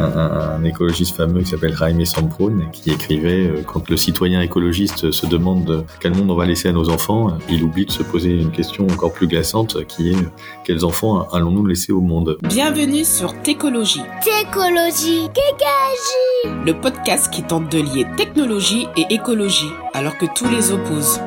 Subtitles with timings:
[0.00, 5.26] un, écologiste fameux qui s'appelle Jaime Samprun, qui écrivait euh, quand le citoyen écologiste se
[5.26, 8.50] demande quel monde on va laisser à nos enfants, il oublie de se poser une
[8.50, 10.16] question encore plus glaçante qui est
[10.64, 12.38] quels enfants allons-nous laisser au monde?
[12.48, 14.02] Bienvenue sur Técologie.
[14.22, 20.72] Técologie, Kékagie Le podcast qui tente de lier technologie et écologie alors que tous les
[20.72, 21.20] opposent.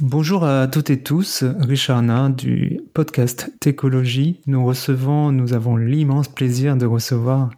[0.00, 4.40] Bonjour à toutes et tous, Richard Nain du podcast Técologie.
[4.46, 7.50] Nous recevons, nous avons l'immense plaisir de recevoir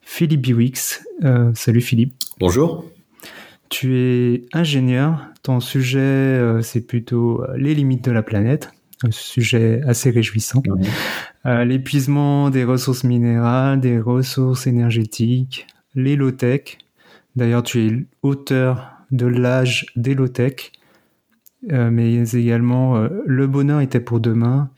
[0.00, 1.04] Philippe Biwix.
[1.24, 2.14] Euh, salut Philippe.
[2.38, 2.84] Bonjour.
[3.68, 5.26] Tu es ingénieur.
[5.42, 8.70] Ton sujet, euh, c'est plutôt euh, les limites de la planète.
[9.02, 10.62] Un sujet assez réjouissant.
[11.44, 16.78] L'épuisement des ressources minérales, des ressources énergétiques, les low-tech.
[17.34, 20.72] D'ailleurs, tu es auteur de l'âge des low-tech
[21.72, 24.70] euh, mais également euh, Le bonheur était pour demain,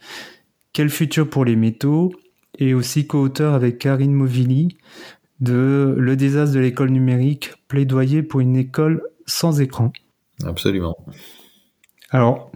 [0.73, 2.11] Quel futur pour les métaux,
[2.57, 4.77] et aussi co-auteur avec Karine Movili
[5.39, 9.91] de Le désastre de l'école numérique, plaidoyer pour une école sans écran.
[10.43, 10.97] Absolument.
[12.09, 12.51] Alors,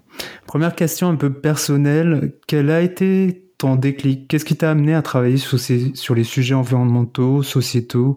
[0.47, 4.27] première question un peu personnelle, quel a été ton déclic?
[4.27, 8.15] Qu'est-ce qui t'a amené à travailler sur, ces, sur les sujets environnementaux, sociétaux,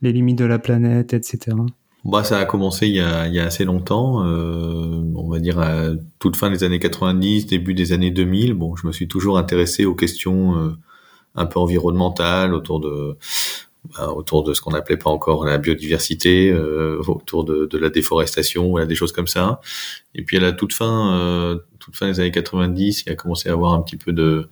[0.00, 1.56] les limites de la planète, etc.
[2.04, 6.34] Bah, ça a commencé il y a, assez longtemps, euh, on va dire à toute
[6.34, 8.54] fin des années 90, début des années 2000.
[8.54, 10.76] Bon, je me suis toujours intéressé aux questions euh,
[11.36, 13.16] un peu environnementales, autour de
[13.96, 18.70] bah, autour de ce qu'on n'appelait pas encore la biodiversité, euh, autour de, la déforestation,
[18.70, 19.60] voilà, des choses comme ça.
[20.16, 23.52] Et puis à la toute fin, toute fin des années 90, il a commencé à
[23.52, 24.48] avoir un petit peu de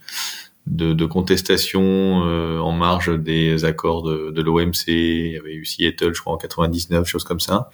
[0.66, 4.88] de, de contestation euh, en marge des accords de, de l'OMC.
[4.88, 7.70] Il y avait eu Seattle, je crois, en 99, choses comme ça.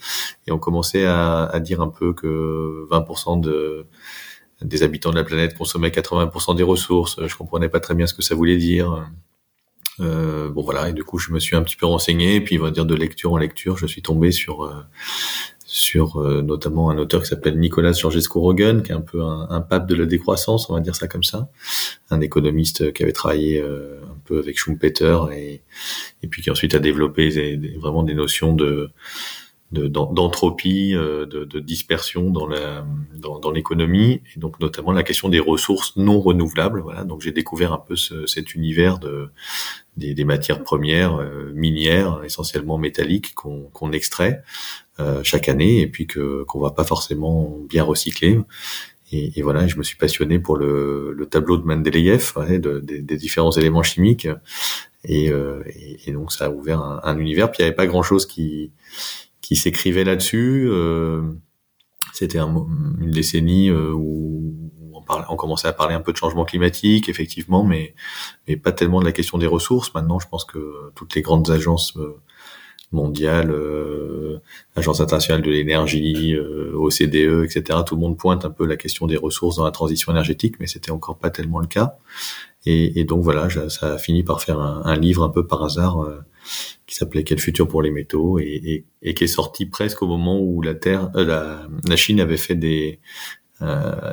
[0.46, 3.86] Et on commençait à, à dire un peu que 20% de,
[4.62, 7.24] des habitants de la planète consommaient 80% des ressources.
[7.26, 9.06] Je comprenais pas très bien ce que ça voulait dire.
[10.00, 12.58] Euh, bon voilà, et du coup je me suis un petit peu renseigné, et puis
[12.58, 14.82] on va dire de lecture en lecture, je suis tombé sur euh,
[15.66, 19.86] sur euh, notamment un auteur qui s'appelle Nicolas Georgescu-Roegen, qui est un peu un, pape
[19.86, 21.50] de la décroissance, on va dire ça comme ça,
[22.10, 25.62] un économiste qui avait travaillé euh, un peu avec Schumpeter et,
[26.22, 28.90] et puis qui ensuite a développé vraiment des notions de
[29.72, 35.28] d'entropie, euh, de, de, dispersion dans la dans, dans l'économie et donc notamment la question
[35.28, 36.80] des ressources non renouvelables.
[36.80, 39.30] Voilà, donc j'ai découvert un peu ce, cet univers de
[39.96, 41.18] des, des matières premières
[41.54, 44.42] minières, essentiellement métalliques, qu'on qu'on extrait
[44.98, 48.40] euh, chaque année et puis que qu'on va pas forcément bien recycler.
[49.12, 52.80] Et, et, voilà, je me suis passionné pour le, le tableau de Mendeleïev, ouais, de,
[52.80, 54.26] des différents éléments chimiques.
[55.04, 55.62] Et, euh,
[56.06, 57.52] et, donc ça a ouvert un, un univers.
[57.52, 58.72] Puis il n'y avait pas grand-chose qui,
[59.46, 60.66] qui s'écrivait là-dessus.
[60.68, 61.22] Euh,
[62.12, 62.66] C'était un,
[63.00, 64.52] une décennie euh, où
[64.92, 67.94] on, parlait, commençait à parler un peu de changement climatique, effectivement, mais,
[68.48, 69.94] mais pas tellement de la question des ressources.
[69.94, 72.16] Maintenant, je pense que toutes les grandes agences euh,
[72.90, 74.40] mondiale, euh,
[74.74, 77.78] Agence internationale de l'énergie, euh, OCDE, etc.
[77.86, 80.66] Tout le monde pointe un peu la question des ressources dans la transition énergétique, mais
[80.66, 81.98] c'était encore pas tellement le cas.
[82.64, 85.62] Et, et donc voilà, ça a fini par faire un, un livre un peu par
[85.62, 86.04] hasard
[86.86, 90.62] qui s'appelait Quel futur pour les métaux et, qui est sorti presque au moment où
[90.62, 93.00] la Terre, euh, la, Chine avait fait des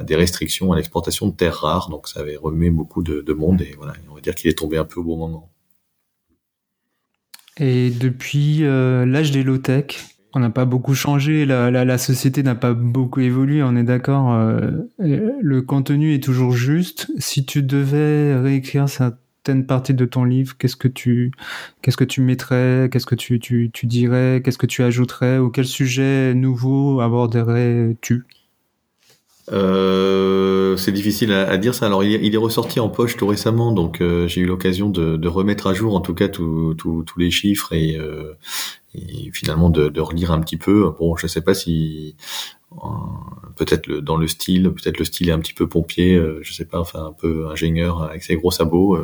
[0.06, 3.62] des restrictions à l'exportation de terres rares, donc ça avait remué beaucoup de, de monde
[3.62, 5.54] et voilà, on va dire qu'il est tombé un peu au bon moment.
[7.58, 9.86] Et depuis euh, l'âge des low-tech,
[10.34, 14.34] on n'a pas beaucoup changé, la, société n'a pas beaucoup évolué, on est d'accord.
[14.34, 17.12] Euh, le contenu est toujours juste.
[17.20, 18.90] Si tu devais réécrire
[19.46, 21.31] certaines parties de ton livre, qu'est-ce que tu,
[21.81, 25.50] qu'est-ce que tu mettrais, qu'est-ce que tu, tu, tu dirais, qu'est-ce que tu ajouterais, ou
[25.50, 28.24] quel sujet nouveau aborderais-tu?
[29.52, 31.88] Euh, c'est difficile à, à, dire ça.
[31.88, 35.28] Alors, il, est ressorti en poche tout récemment, donc euh, j'ai eu l'occasion de, de,
[35.28, 38.38] remettre à jour, en tout cas, tous les chiffres et, euh,
[38.96, 40.90] et finalement de, de, relire un petit peu.
[40.98, 42.16] Bon, je sais pas si
[43.56, 46.66] peut-être dans le style, peut-être le style est un petit peu pompier, euh, je sais
[46.66, 48.97] pas, enfin un peu ingénieur avec ses gros sabots,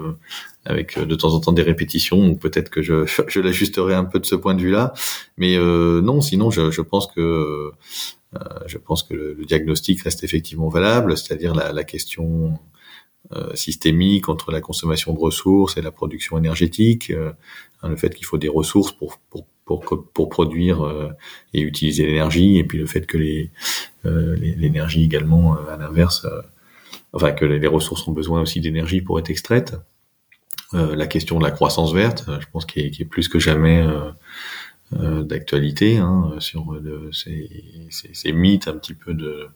[0.66, 2.36] avec de temps en temps des répétitions.
[2.36, 4.94] Peut-être que je, je l'ajusterai un peu de ce point de vue-là,
[5.38, 7.72] mais non, sinon, je, je pense que
[8.36, 12.60] euh, je pense que le, diagnostic reste effectivement valable, c'est-à-dire la, la, question
[13.32, 17.32] euh, systémique entre la consommation de ressources et la production énergétique, euh,
[17.82, 19.46] hein, le fait qu'il faut des ressources pour, pour,
[19.78, 21.10] pour, produire euh,
[21.54, 23.52] et utiliser l'énergie, et puis le fait que les
[24.04, 26.26] l'énergie également, à l'inverse,
[27.12, 29.76] enfin que les, ressources ont besoin aussi d'énergie pour être extraites.
[30.72, 33.86] la question de la croissance verte, je pense qu'il est, est, plus que jamais
[34.92, 39.48] d'actualité hein, sur le, ces, mythes un petit peu de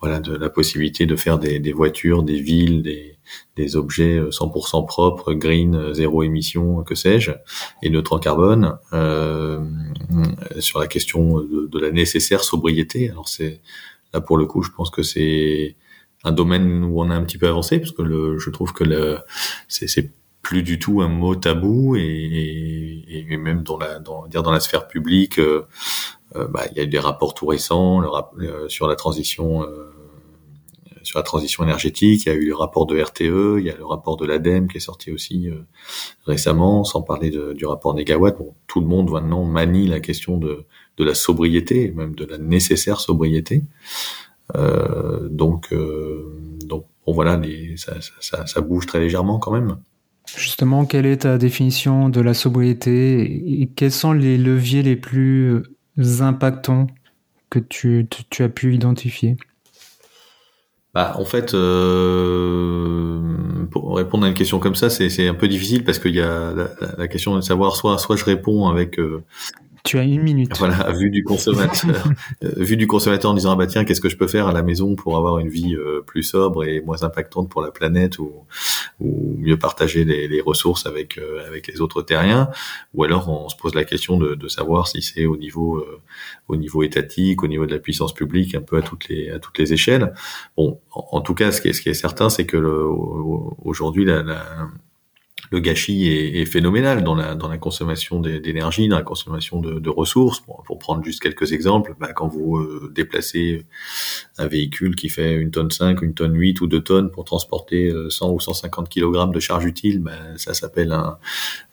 [0.00, 3.16] voilà de la possibilité de faire des, des voitures, des villes, des,
[3.56, 7.32] des objets 100% propres, green, zéro émission, que sais-je,
[7.82, 8.76] et neutre en carbone.
[8.92, 9.64] Euh,
[10.58, 13.60] sur la question de, de, la nécessaire sobriété, alors c'est
[14.12, 15.76] là pour le coup, je pense que c'est
[16.24, 18.84] un domaine où on a un petit peu avancé parce que le, je trouve que
[19.68, 20.12] c'est
[20.46, 24.52] plus du tout un mot tabou et, et, et même dans la dans, dire dans
[24.52, 25.66] la sphère publique euh,
[26.36, 28.08] euh, bah, il y a eu des rapports tout récents le,
[28.44, 29.92] euh, sur la transition euh,
[31.02, 33.76] sur la transition énergétique il y a eu le rapport de RTE il y a
[33.76, 35.66] le rapport de l'ADEME qui est sorti aussi euh,
[36.26, 38.38] récemment sans parler de, du rapport négawatt.
[38.38, 40.64] Bon tout le monde maintenant manie la question de
[40.96, 43.64] de la sobriété même de la nécessaire sobriété.
[44.54, 49.76] Donc donc bon voilà les, ça, ça, ça bouge très légèrement quand même
[50.34, 55.62] Justement, quelle est ta définition de la sobriété et quels sont les leviers les plus
[56.20, 56.88] impactants
[57.50, 58.08] que tu,
[58.40, 59.36] as pu identifier?
[60.94, 63.20] Bah, en fait, euh,
[63.70, 66.52] pour répondre à une question comme ça, c'est un peu difficile parce qu'il y a
[66.52, 69.22] la, la, question de savoir soit soit je réponds avec euh,
[69.86, 70.52] tu as une minute.
[70.58, 72.08] Voilà, vu du consommateur,
[72.44, 74.52] euh, vu du consommateur en disant ah bah tiens qu'est-ce que je peux faire à
[74.52, 78.18] la maison pour avoir une vie euh, plus sobre et moins impactante pour la planète
[78.18, 78.32] ou,
[79.00, 82.50] ou mieux partager les, les ressources avec euh, avec les autres terriens?
[82.94, 85.86] Ou alors on se pose la question de, de savoir si c'est au niveau
[86.48, 89.38] au niveau étatique, au niveau de la puissance publique, un peu à toutes les à
[89.38, 90.12] toutes les échelles.
[90.56, 92.56] Bon, en, en tout cas ce qui est ce qui est certain c'est que
[93.62, 94.68] aujourd'hui la, la
[95.50, 100.40] le gâchis est, est, phénoménal dans la, consommation d'énergie, dans la consommation de, ressources.
[100.40, 103.64] Pour prendre juste quelques exemples, bah, quand vous euh, déplacez
[104.38, 107.90] un véhicule qui fait une tonne 5, une tonne 8 ou deux tonnes pour transporter
[108.08, 111.18] 100 euh, ou 150 kg de charge utile, bah, ça s'appelle un,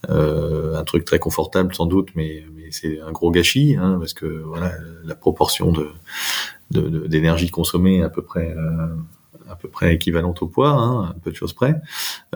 [0.09, 4.25] euh, truc très confortable sans doute, mais, mais c'est un gros gâchis, hein, parce que
[4.25, 4.73] voilà,
[5.05, 5.89] la proportion de
[6.73, 8.87] d'énergie consommée à peu près euh,
[9.53, 11.75] à peu près équivalente au poids, hein, un peu de choses près.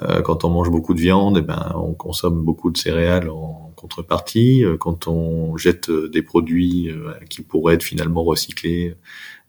[0.04, 3.74] Euh, quand on mange beaucoup de viande, eh ben, on consomme beaucoup de céréales en
[3.76, 4.64] contrepartie.
[4.64, 8.96] Euh, quand on jette euh, des produits euh, qui pourraient être finalement recyclés,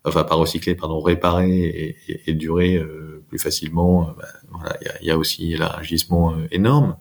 [0.04, 4.86] enfin pas recyclés, pardon, réparés et, et, et durer euh, plus facilement, ben, voilà, il
[4.86, 6.96] y a, y a, aussi l'élargissement énorme.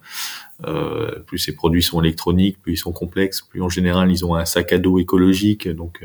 [0.66, 4.36] Euh, plus ces produits sont électroniques, plus ils sont complexes, plus en général ils ont
[4.36, 6.04] un sac à dos écologique, donc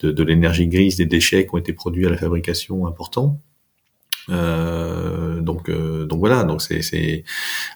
[0.00, 3.40] de, de l'énergie grise, des déchets qui ont été produits à la fabrication important.
[4.30, 7.24] Euh, donc euh, donc voilà donc c'est c'est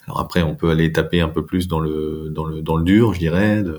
[0.07, 2.85] alors après on peut aller taper un peu plus dans le dans le dans le
[2.85, 3.79] dur je dirais de,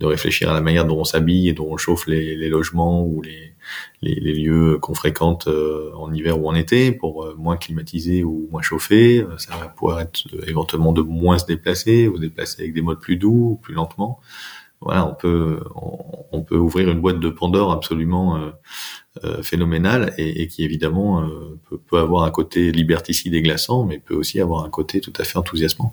[0.00, 3.04] de réfléchir à la manière dont on s'habille et dont on chauffe les, les logements
[3.04, 3.52] ou les,
[4.02, 8.24] les, les lieux qu'on fréquente euh, en hiver ou en été pour euh, moins climatiser
[8.24, 9.24] ou moins chauffer.
[9.38, 13.16] Ça va pouvoir être éventuellement de moins se déplacer ou déplacer avec des modes plus
[13.16, 14.20] doux ou plus lentement
[14.80, 15.60] voilà on peut
[16.32, 18.50] on, peut ouvrir une boîte de Pandore absolument euh,
[19.24, 24.14] euh, phénoménal et, qui évidemment euh, peut, avoir un côté liberticide et glaçant, mais peut
[24.14, 25.92] aussi avoir un côté tout à fait enthousiasmant.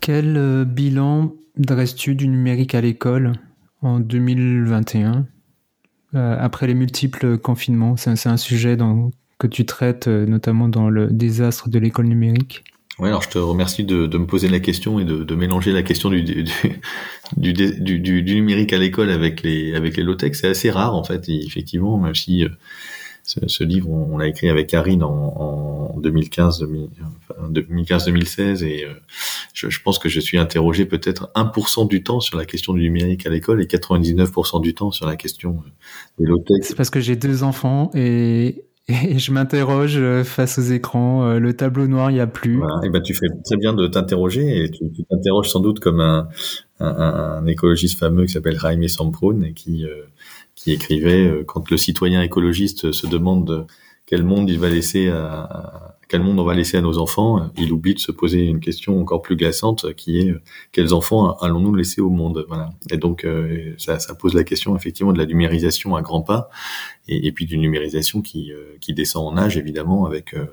[0.00, 3.34] Quel bilan dresses-tu du numérique à l'école
[3.82, 5.26] en 2021
[6.14, 7.98] euh, après les multiples confinements?
[7.98, 8.78] C'est un, sujet
[9.38, 12.64] que tu traites notamment dans le désastre de l'école numérique.
[12.98, 15.70] Oui, alors je te remercie de, de, me poser la question et de, de mélanger
[15.72, 16.44] la question du, du,
[17.36, 20.34] du, du, du numérique à l'école avec les, avec les low-tech.
[20.34, 22.48] C'est assez rare, en fait, effectivement, même si euh,
[23.22, 28.94] ce, ce, livre, on, l'a écrit avec Karine en, en 2015-2016, et euh,
[29.52, 32.80] je, je, pense que je suis interrogé peut-être 1% du temps sur la question du
[32.80, 35.68] numérique à l'école et 99% du temps sur la question euh,
[36.18, 36.62] des low-tech.
[36.62, 41.24] C'est parce que j'ai deux enfants et et je m'interroge euh, face aux écrans.
[41.24, 42.56] Euh, le tableau noir, il n'y a plus.
[42.56, 42.80] Voilà.
[42.84, 46.28] Et ben, tu fais très bien de t'interroger et tu t'interroges sans doute comme un,
[46.80, 50.04] un, un, écologiste fameux qui s'appelle Jaime Samprun et qui, euh,
[50.54, 53.66] qui écrivait euh, quand le citoyen écologiste se demande
[54.06, 57.70] quel monde il va laisser à, quel monde on va laisser à nos enfants, il
[57.70, 60.34] oublie de se poser une question encore plus glaçante qui est
[60.72, 62.70] quels enfants allons-nous laisser au monde Voilà.
[62.90, 66.48] Et donc euh, ça, ça, pose la question effectivement de la numérisation à grands pas
[67.08, 70.46] et, puis d'une numérisation qui, euh, qui descend en âge évidemment avec euh,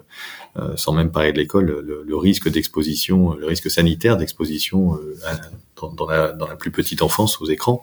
[0.57, 4.97] euh sans même parler de l'école le, risque d'exposition, le risque sanitaire d'exposition
[5.75, 7.81] dans, dans, la, dans la plus petite enfance aux écrans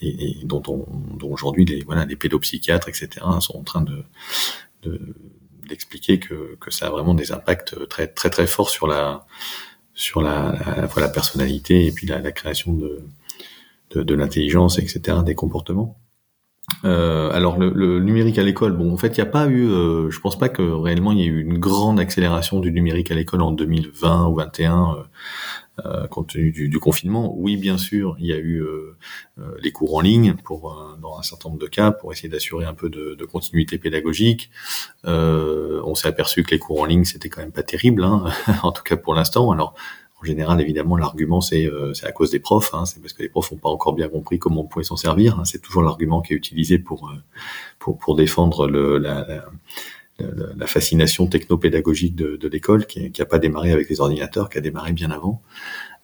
[0.00, 4.04] et, et dont, on, dont aujourd'hui les voilà les pédopsychiatres etc sont en train de
[5.68, 9.26] d'expliquer que, que ça a vraiment des impacts très très très forts sur la
[9.94, 13.04] sur la, à la la personnalité et puis la, la création de
[13.90, 15.98] de, de l'intelligence etc des comportements.
[16.84, 19.68] Euh, alors le, le, numérique à l'école, bon en fait il n'y a pas eu,
[19.68, 23.10] euh, je pense pas que réellement il y ait eu une grande accélération du numérique
[23.10, 24.96] à l'école en 2020 ou 2021
[25.80, 27.34] euh, euh, compte tenu du, du, confinement.
[27.36, 28.96] Oui, bien sûr, il y a eu euh,
[29.38, 32.64] euh, les cours en ligne pour dans un certain nombre de cas pour essayer d'assurer
[32.64, 34.50] un peu de, de continuité pédagogique.
[35.04, 38.24] on s'est aperçu que les cours en ligne c'était quand même pas terrible, hein,
[38.62, 39.50] en tout cas pour l'instant.
[39.50, 39.74] Alors
[40.20, 43.28] en général, évidemment, l'argument c'est c'est à cause des profs, hein, c'est parce que les
[43.28, 45.38] profs n'ont pas encore bien compris comment on pouvait s'en servir.
[45.38, 47.12] Hein, c'est toujours l'argument qui est utilisé pour
[47.78, 49.44] pour pour défendre le, la, la
[50.18, 54.60] la fascination technopédagogique de, de l'école qui n'a pas démarré avec les ordinateurs, qui a
[54.60, 55.42] démarré bien avant.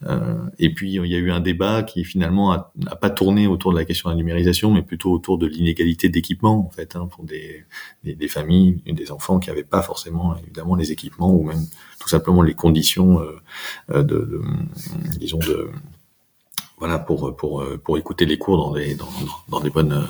[0.07, 3.73] Euh, et puis il y a eu un débat qui finalement n'a pas tourné autour
[3.73, 7.07] de la question de la numérisation, mais plutôt autour de l'inégalité d'équipement en fait hein,
[7.11, 7.65] pour des,
[8.03, 11.67] des, des, familles, des enfants qui n'avaient pas forcément évidemment les équipements ou même
[12.01, 13.41] tout simplement les conditions euh,
[13.91, 14.41] euh de, de,
[15.19, 15.71] disons de
[16.81, 19.09] voilà pour pour pour écouter les cours dans des dans,
[19.49, 20.07] dans des bonnes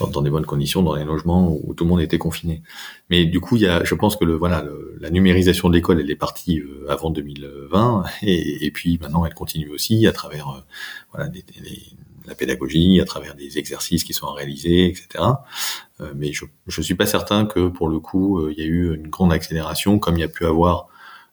[0.00, 2.62] dans, des bonnes conditions, dans des logements où, tout le monde était confiné.
[3.10, 4.64] Mais du coup, il y a, je pense que le, voilà,
[4.98, 9.34] la numérisation de l'école, elle est partie euh, avant 2020, et, et, puis maintenant, elle
[9.34, 10.60] continue aussi à travers euh,
[11.12, 11.30] voilà,
[12.26, 15.24] la pédagogie, à travers des exercices qui sont réalisés, etc.
[16.00, 18.94] Euh, mais je ne suis pas certain que pour le coup, il y a eu
[18.94, 20.88] une grande accélération comme il y a pu avoir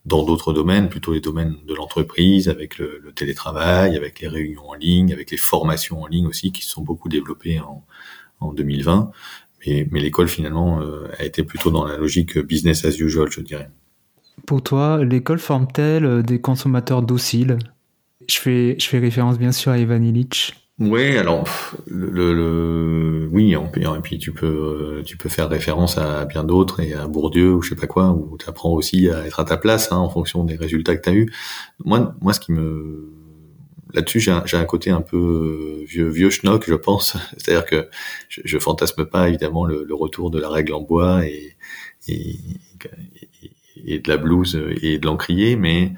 [0.06, 4.74] dans d'autres domaines, plutôt les domaines de l'entreprise, avec le, télétravail, avec les réunions en
[4.74, 7.84] ligne, avec les formations en ligne aussi, qui se sont beaucoup développées en,
[8.40, 9.12] en 2020.
[9.66, 13.42] Mais, mais l'école, finalement, euh, a été plutôt dans la logique business as usual, je
[13.42, 13.70] dirais.
[14.48, 17.60] Pour toi, l'école forme-t-elle euh, des consommateurs dociles?
[18.28, 20.54] Je fais, je fais référence bien sûr à Ivan Illich.
[20.82, 21.48] Oui, alors
[21.86, 26.80] le, le, oui, et puis tu peux euh, tu peux faire référence à bien d'autres
[26.80, 29.46] et à Bourdieu ou je sais pas quoi où tu apprends aussi à être à
[29.46, 31.32] ta place hein, en fonction des résultats que tu as eu.
[31.86, 33.12] Moi moi ce qui me
[33.94, 35.18] là-dessus, j'ai un, côté un peu
[35.82, 37.16] euh, vieux, vieux schnock, je pense.
[37.38, 37.88] C'est-à-dire que
[38.28, 41.58] je, je, fantasme pas évidemment le, retour de la règle en bois et,
[42.08, 42.40] et,
[43.86, 45.94] et de la blouse et de l'encrier, mais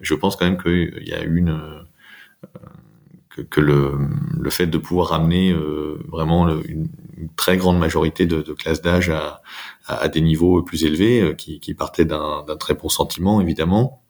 [0.00, 1.80] je pense quand même qu'il y a une euh,
[3.48, 3.92] que, le,
[4.38, 6.88] le, fait de pouvoir ramener euh, vraiment une,
[7.36, 9.42] très grande majorité de, de classes d'âge à,
[9.86, 14.02] à, des niveaux plus élevés, qui, qui partaient d'un très bon sentiment évidemment,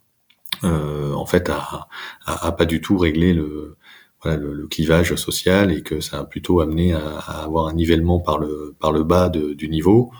[0.64, 1.88] euh, en fait, a,
[2.26, 3.76] a, pas du tout réglé le,
[4.22, 8.20] voilà, le, clivage social et que ça a plutôt amené à, à, avoir un nivellement
[8.20, 10.12] par le par le bas de, du niveau.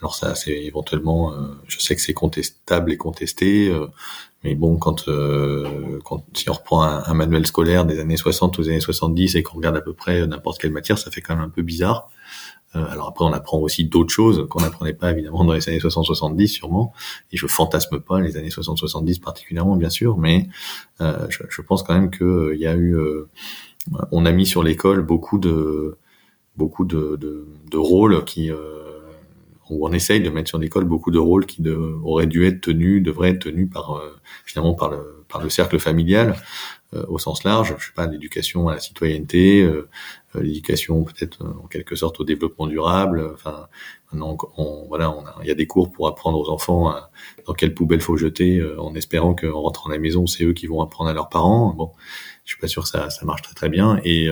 [0.00, 3.86] Alors ça, c'est éventuellement, euh, je sais que c'est contestable et contesté, euh,
[4.44, 8.58] mais bon, quand, euh, quand si on reprend un, un, manuel scolaire des années 60
[8.58, 11.34] aux années 70 et qu'on regarde à peu près n'importe quelle matière, ça fait quand
[11.34, 12.10] même un peu bizarre.
[12.76, 15.78] Euh, alors après, on apprend aussi d'autres choses qu'on n'apprenait pas évidemment dans les années
[15.78, 16.92] 60-70 sûrement.
[17.32, 20.48] Et je fantasme pas les années 60-70 particulièrement, bien sûr, mais
[21.00, 22.96] euh, je, je, pense quand même que euh, y a eu,
[24.12, 25.96] on a mis sur l'école beaucoup de
[26.56, 28.50] beaucoup de, de, de rôles qui
[29.82, 33.02] on essaye de mettre sur l'école beaucoup de rôles qui de, auraient dû être tenus,
[33.02, 34.00] devraient être tenus par
[34.44, 36.36] finalement par le par le cercle familial
[37.08, 37.74] au sens large.
[37.78, 39.88] Je sais pas, l'éducation à la citoyenneté, euh,
[40.34, 43.30] l'éducation peut-être euh, en quelque sorte au développement durable.
[43.32, 43.68] Enfin,
[44.12, 46.94] maintenant, on, voilà, on a, il y a des cours pour apprendre aux enfants
[47.46, 50.52] dans quelle poubelle faut jeter, euh, en espérant qu'en rentrant à la maison, c'est eux
[50.52, 51.72] qui vont apprendre à leurs parents.
[51.74, 51.92] Bon,
[52.44, 54.00] je suis pas sûr que ça, ça marche très très bien.
[54.04, 54.28] Et,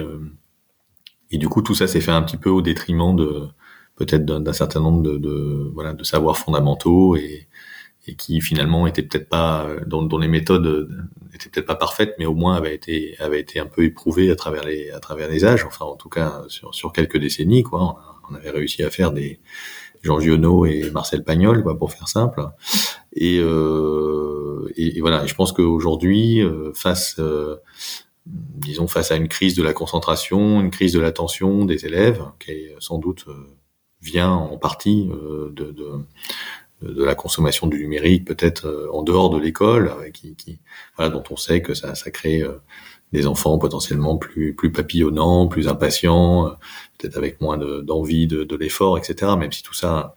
[1.31, 3.49] et du coup, tout ça s'est fait un petit peu au détriment de
[3.97, 7.49] peut-être d'un certain nombre de, de, voilà de savoirs fondamentaux et,
[8.07, 10.89] et qui finalement étaient peut-être pas dont, dont les méthodes
[11.35, 14.37] était peut-être pas parfaite, mais au moins avait été avait été un peu éprouvée à
[14.37, 15.65] travers les à travers les âges.
[15.65, 17.97] Enfin, en tout cas sur sur quelques décennies, quoi.
[18.31, 19.41] On, avait réussi à faire des
[20.03, 22.43] Jean Giono et Marcel Pagnol, quoi, pour faire simple.
[23.15, 25.27] Et, euh, et, voilà.
[25.27, 27.57] je pense qu'aujourd'hui, euh, face euh,
[28.27, 32.69] disons face à une crise de la concentration, une crise de l'attention des élèves, qui
[32.79, 33.35] sans doute euh,
[34.03, 36.05] vient en partie de, de,
[36.83, 40.59] de la consommation du numérique peut-être euh, en dehors de l'école, euh, qui, qui,
[40.97, 42.61] voilà, dont on sait que ça, ça crée euh,
[43.13, 46.57] des enfants potentiellement plus plus papillonnants, plus impatients,
[46.99, 49.33] peut-être avec moins d'envie de, de, l'effort, etc.
[49.39, 50.15] Même si tout ça,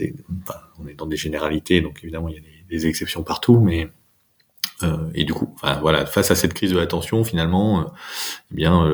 [0.00, 3.60] enfin, on est dans des généralités, donc évidemment il y a des, des exceptions partout,
[3.60, 3.90] mais
[4.82, 7.92] euh, et du coup, enfin, voilà, face à cette crise de l'attention, finalement,
[8.50, 8.90] eh bien,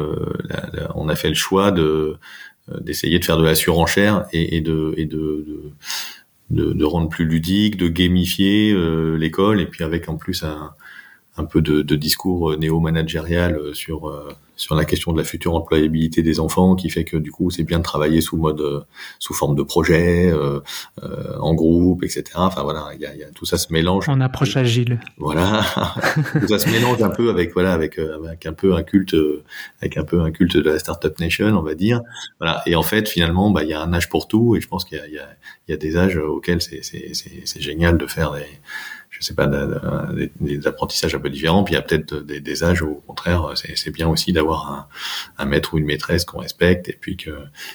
[0.97, 2.19] on a fait le choix de
[2.81, 5.73] d'essayer de faire de la surenchère et, et de et de, de
[6.51, 10.75] de, de, rendre plus ludique, de gamifier euh, l'école, et puis avec en plus un,
[11.37, 14.13] un peu de, de discours euh, néo-managérial euh, sur
[14.57, 17.63] sur la question de la future employabilité des enfants, qui fait que du coup c'est
[17.63, 18.87] bien de travailler sous mode
[19.19, 20.61] sous forme de projet, euh,
[21.41, 22.25] en groupe, etc.
[22.37, 24.09] Enfin voilà, il y a, y a, tout ça se mélange.
[24.09, 25.01] En approche agile.
[25.19, 25.65] Voilà,
[26.41, 29.17] tout ça se mélange un peu avec voilà avec avec un peu un culte
[29.81, 32.01] avec un peu un culte de la startup nation, on va dire.
[32.39, 34.69] Voilà, et en fait finalement bah il y a un âge pour tout, et je
[34.69, 35.29] pense qu'il y a, y a
[35.69, 38.47] y a des âges auxquels c'est génial de faire des
[39.19, 41.63] je sais pas, des, apprentissages un peu différents.
[41.63, 44.73] Puis il y a peut-être des, des, âges où, au contraire, c'est bien aussi d'avoir
[44.73, 44.89] un,
[45.39, 47.31] un, maître ou une maîtresse qu'on respecte et puis que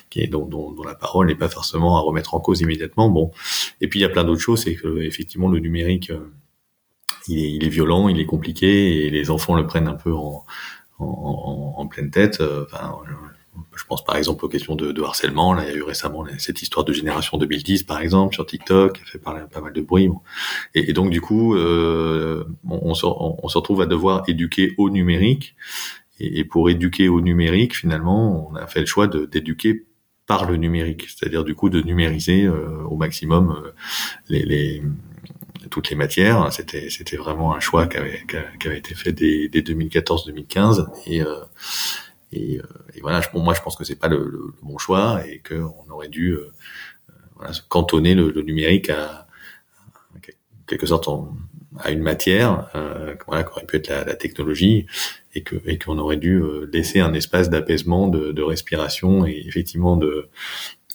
[0.09, 3.09] qui est dont, dont, dont la parole n'est pas forcément à remettre en cause immédiatement.
[3.09, 3.31] Bon,
[3.79, 6.31] et puis il y a plein d'autres choses, c'est que effectivement le numérique, euh,
[7.27, 10.13] il est, il est violent, il est compliqué et les enfants le prennent un peu
[10.13, 10.43] en,
[10.99, 12.41] en, en pleine tête.
[12.41, 12.65] Euh,
[13.75, 15.53] je pense par exemple aux questions de, harcèlement.
[15.53, 18.93] Là, il y a eu récemment cette histoire de génération 2010, par exemple, sur TikTok,
[18.93, 20.09] qui a fait parler pas mal de bruit.
[20.75, 25.55] Et, donc, du coup, euh, on, se, retrouve à devoir éduquer au numérique.
[26.19, 29.85] Et, pour éduquer au numérique, finalement, on a fait le choix d'éduquer
[30.29, 33.73] par le numérique, c'est-à-dire du coup de numériser euh, au maximum
[34.29, 34.81] euh,
[35.71, 36.53] toutes les matières.
[36.53, 41.39] C'était vraiment un choix qui avait, été fait dès, dès 2014-2015 et euh,
[42.31, 42.63] et, euh,
[42.95, 45.89] et, voilà, je, moi je pense que c'est pas le, le, bon choix et qu'on
[45.89, 46.51] aurait dû euh,
[47.35, 49.27] voilà, cantonner le, le, numérique à, à,
[50.67, 51.09] quelque sorte
[51.79, 54.85] à une matière, euh, voilà, qui aurait pu être la, la technologie
[55.33, 59.43] et que et qu'on aurait dû euh, laisser un espace d'apaisement, de, de, respiration et
[59.47, 60.29] effectivement de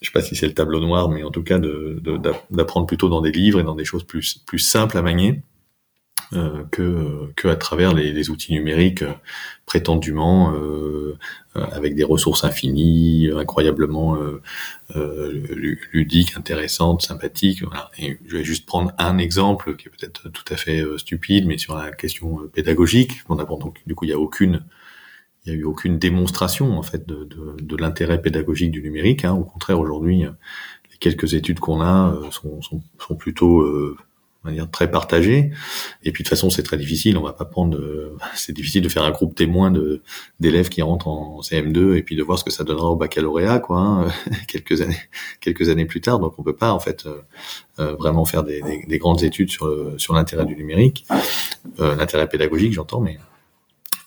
[0.01, 2.01] je sais pas si c'est le tableau noir, mais en tout cas de,
[2.51, 5.41] d'apprendre plutôt dans des livres et dans des choses plus plus simples à manier
[6.35, 9.13] euh, que, que à travers les, les outils numériques euh,
[9.67, 11.17] prétendument euh,
[11.57, 14.17] euh, avec des ressources infinies, incroyablement
[15.93, 17.63] ludiques, intéressantes, sympathiques.
[17.63, 17.91] Voilà.
[17.99, 21.59] Et je vais juste prendre un exemple qui est peut-être tout à fait stupide, mais
[21.59, 23.23] sur la question pédagogique.
[23.29, 24.65] On a, donc du coup il y a aucune
[25.47, 29.25] il y a eu aucune démonstration en fait de, de, de l'intérêt pédagogique du numérique.
[29.25, 29.35] Hein.
[29.35, 33.97] Au contraire, aujourd'hui, les quelques études qu'on a sont, sont, sont plutôt euh,
[34.73, 35.51] très partagé.
[36.05, 37.17] Et puis de toute façon, c'est très difficile.
[37.19, 37.79] On va pas prendre.
[38.35, 40.03] C'est difficile de faire un groupe témoin de
[40.41, 43.59] d'élèves qui rentrent en CM2 et puis de voir ce que ça donnera au baccalauréat,
[43.61, 44.09] quoi, hein,
[44.49, 45.01] quelques années
[45.41, 46.19] quelques années plus tard.
[46.19, 47.23] Donc on peut pas en fait euh,
[47.79, 51.07] euh vraiment faire des, des, des, grandes études sur sur l'intérêt du numérique,
[51.81, 53.19] euh, l'intérêt pédagogique, j'entends, mais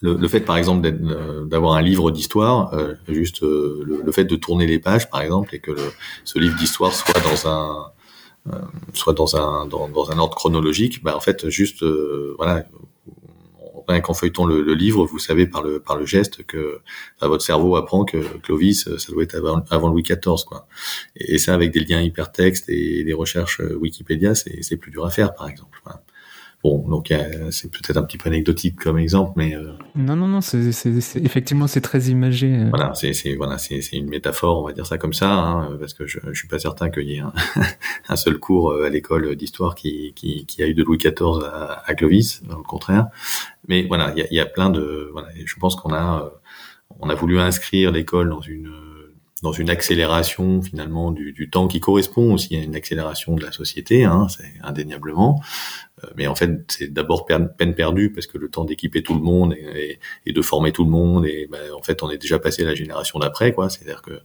[0.02, 4.12] le, le, fait, par exemple, euh, d'avoir un livre d'histoire, euh, juste euh, le, le,
[4.12, 5.92] fait de tourner les pages, par exemple, et que le,
[6.24, 7.97] ce livre d'histoire soit dans un euh,
[8.94, 12.66] soit dans un dans, dans, un ordre chronologique, bah en fait juste euh, voilà
[13.88, 16.82] rien qu'en feuilletant le, le, livre, vous savez par le par le geste que
[17.22, 20.68] bah, votre cerveau apprend que Clovis ça doit être avant, avant Louis XIV quoi.
[21.16, 25.10] Et, et, ça avec des liens hypertextes et des recherches Wikipédia, c'est plus dur à
[25.10, 25.80] faire par exemple.
[25.84, 26.02] Voilà.
[26.68, 27.14] Bon, donc
[27.52, 29.72] c'est peut-être un petit peu anecdotique comme exemple, mais euh...
[29.96, 30.68] non, non, non, c'est
[31.16, 32.54] effectivement c'est très imagé.
[32.54, 32.70] Euh.
[32.70, 36.06] Voilà, c'est voilà, c'est une métaphore, on va dire ça comme ça, hein, parce que
[36.08, 37.32] je, je suis pas certain qu'il y ait un,
[38.10, 41.42] un, seul cours euh, à l'école d'histoire qui, qui, qui, a eu de Louis XIV
[41.46, 43.08] à, à Clovis, au contraire.
[43.70, 46.30] Mais voilà, il y a, y a, plein de, voilà, je pense qu'on a euh,
[47.00, 48.74] on a voulu inscrire l'école dans une
[49.44, 53.52] dans une accélération finalement du, du, temps qui correspond aussi à une accélération de la
[53.52, 55.40] société, hein, c'est indéniablement.
[56.04, 59.22] Euh, mais en fait, c'est d'abord peine perdue parce que le temps d'équiper tout le
[59.22, 62.40] monde et, et, de former tout le monde, et ben, en fait, on est déjà
[62.40, 63.70] passé à la génération d'après, quoi.
[63.70, 64.22] C'est-à-dire que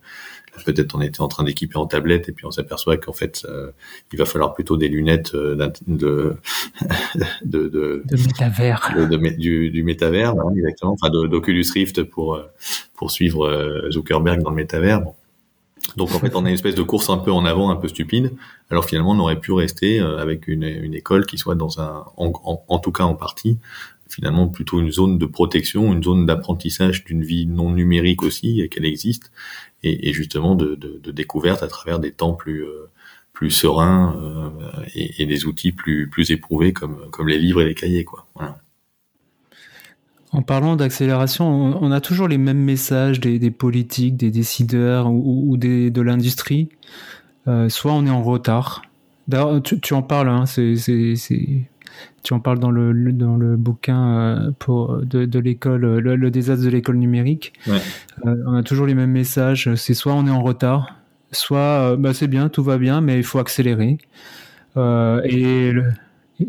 [0.64, 3.70] peut-être on était en train d'équiper en tablette et puis on s'aperçoit qu'en fait, euh,
[4.12, 5.56] il va falloir plutôt des lunettes euh,
[5.86, 6.36] de
[7.44, 12.42] de, de, de métavers, de, du, du métavers, hein, exactement, enfin d'Oculus Rift pour euh,
[12.94, 15.00] pour suivre Zuckerberg dans le métavers.
[15.00, 15.14] Bon.
[15.96, 17.88] Donc en fait, on a une espèce de course un peu en avant, un peu
[17.88, 18.32] stupide.
[18.70, 22.04] Alors finalement, on aurait pu rester euh, avec une, une école qui soit dans un,
[22.16, 22.32] en,
[22.68, 23.58] en, tout cas en partie,
[24.08, 28.84] finalement plutôt une zone de protection, une zone d'apprentissage d'une vie non numérique aussi, qu'elle
[28.84, 29.32] existe,
[29.82, 32.88] et, et justement de, de, de, découverte à travers des temps plus euh,
[33.32, 34.50] plus sereins euh,
[34.94, 38.26] et, et, des outils plus plus éprouvés comme comme les livres et les cahiers, quoi.
[40.32, 41.46] En parlant d'accélération,
[41.80, 46.00] on a toujours les mêmes messages des, des politiques, des décideurs ou, ou des, de
[46.00, 46.70] l'industrie.
[47.48, 48.82] Euh, soit on est en retard.
[49.28, 50.74] D'ailleurs, tu, tu, en parles, hein, c'est,
[52.22, 56.30] tu en parles dans le, dans le bouquin euh, pour, de, de l'école, le, le,
[56.30, 57.52] désastre de l'école numérique.
[57.66, 57.82] Ouais.
[58.24, 59.74] Euh, on a toujours les mêmes messages.
[59.74, 60.96] C'est soit on est en retard,
[61.30, 63.98] soit bah, c'est bien, tout va bien, mais il faut accélérer.
[64.76, 65.84] Et le,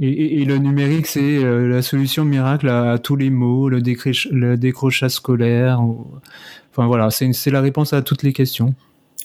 [0.01, 5.79] et, le numérique, c'est euh, la solution miracle à, tous les maux, le, décrochage scolaire.
[6.71, 8.73] Enfin voilà, c'est la réponse à toutes les questions.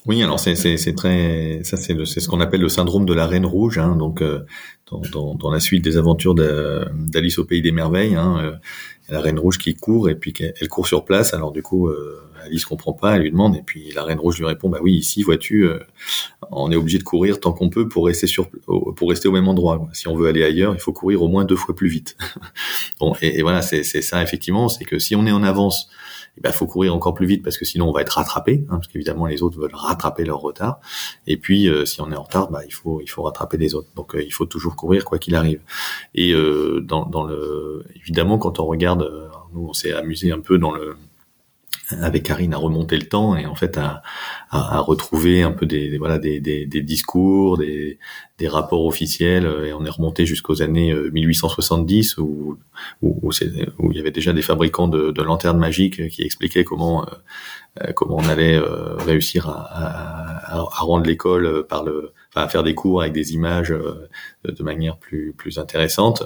[0.05, 0.55] Oui, alors c'est
[0.95, 3.77] très ça c'est ce qu'on appelle le syndrome de la reine rouge.
[3.77, 4.45] Hein, donc euh,
[5.11, 8.51] dans, la suite des aventures d'Alice au pays des merveilles, hein, euh,
[9.11, 11.33] la reine rouge qui court et puis elle court sur place.
[11.33, 14.39] Alors du coup, euh, Alice comprend pas, elle lui demande et puis la reine rouge
[14.39, 15.79] lui répond bah oui ici vois-tu, euh,
[16.51, 19.47] on est obligé de courir tant qu'on peut pour rester sur pour rester au même
[19.47, 19.87] endroit.
[19.93, 22.17] Si on veut aller ailleurs, il faut courir au moins deux fois plus vite.
[22.99, 25.89] bon et, et voilà c'est ça effectivement, c'est que si on est en avance
[26.37, 28.75] il ben, faut courir encore plus vite parce que sinon on va être rattrapé, hein,
[28.75, 30.79] parce qu'évidemment les autres veulent rattraper leur retard.
[31.27, 33.75] Et puis euh, si on est en retard, bah, il faut il faut rattraper les
[33.75, 33.89] autres.
[33.95, 35.61] Donc euh, il faut toujours courir quoi qu'il arrive.
[36.15, 40.57] Et euh, dans, dans le évidemment quand on regarde, nous on s'est amusé un peu
[40.57, 40.95] dans le
[41.91, 44.01] avec Karine à remonter le temps et en fait à,
[44.49, 47.97] à, à retrouver un peu des, voilà des, des, des discours, des,
[48.37, 52.57] des, rapports officiels et on est remonté jusqu'aux années 1870 euh, où
[53.01, 53.31] où, où,
[53.79, 57.11] où, il y avait déjà des fabricants de, de lanternes magiques qui expliquaient comment euh,
[57.81, 62.63] euh, comment on allait réussir à, à, à rendre l'école par le enfin, à faire
[62.63, 63.73] des cours avec des images
[64.45, 66.23] de manière plus plus intéressante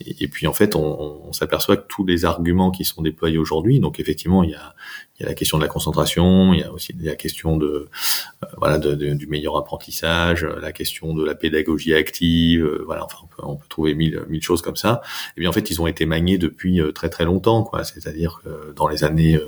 [0.00, 3.80] et, puis en fait on, on s'aperçoit que tous les arguments qui sont déployés aujourd'hui
[3.80, 4.74] donc effectivement il y a
[5.20, 7.66] il y a la question de la concentration, il y a aussi la question de
[8.42, 13.26] euh, voilà du meilleur apprentissage, la question de la pédagogie active, euh, voilà enfin on
[13.26, 15.02] peut, on peut, trouver mille mille choses comme ça.
[15.36, 17.84] Et bien en fait ils ont été maniés depuis euh, très très longtemps quoi.
[17.84, 19.38] C'est-à-dire que dans les années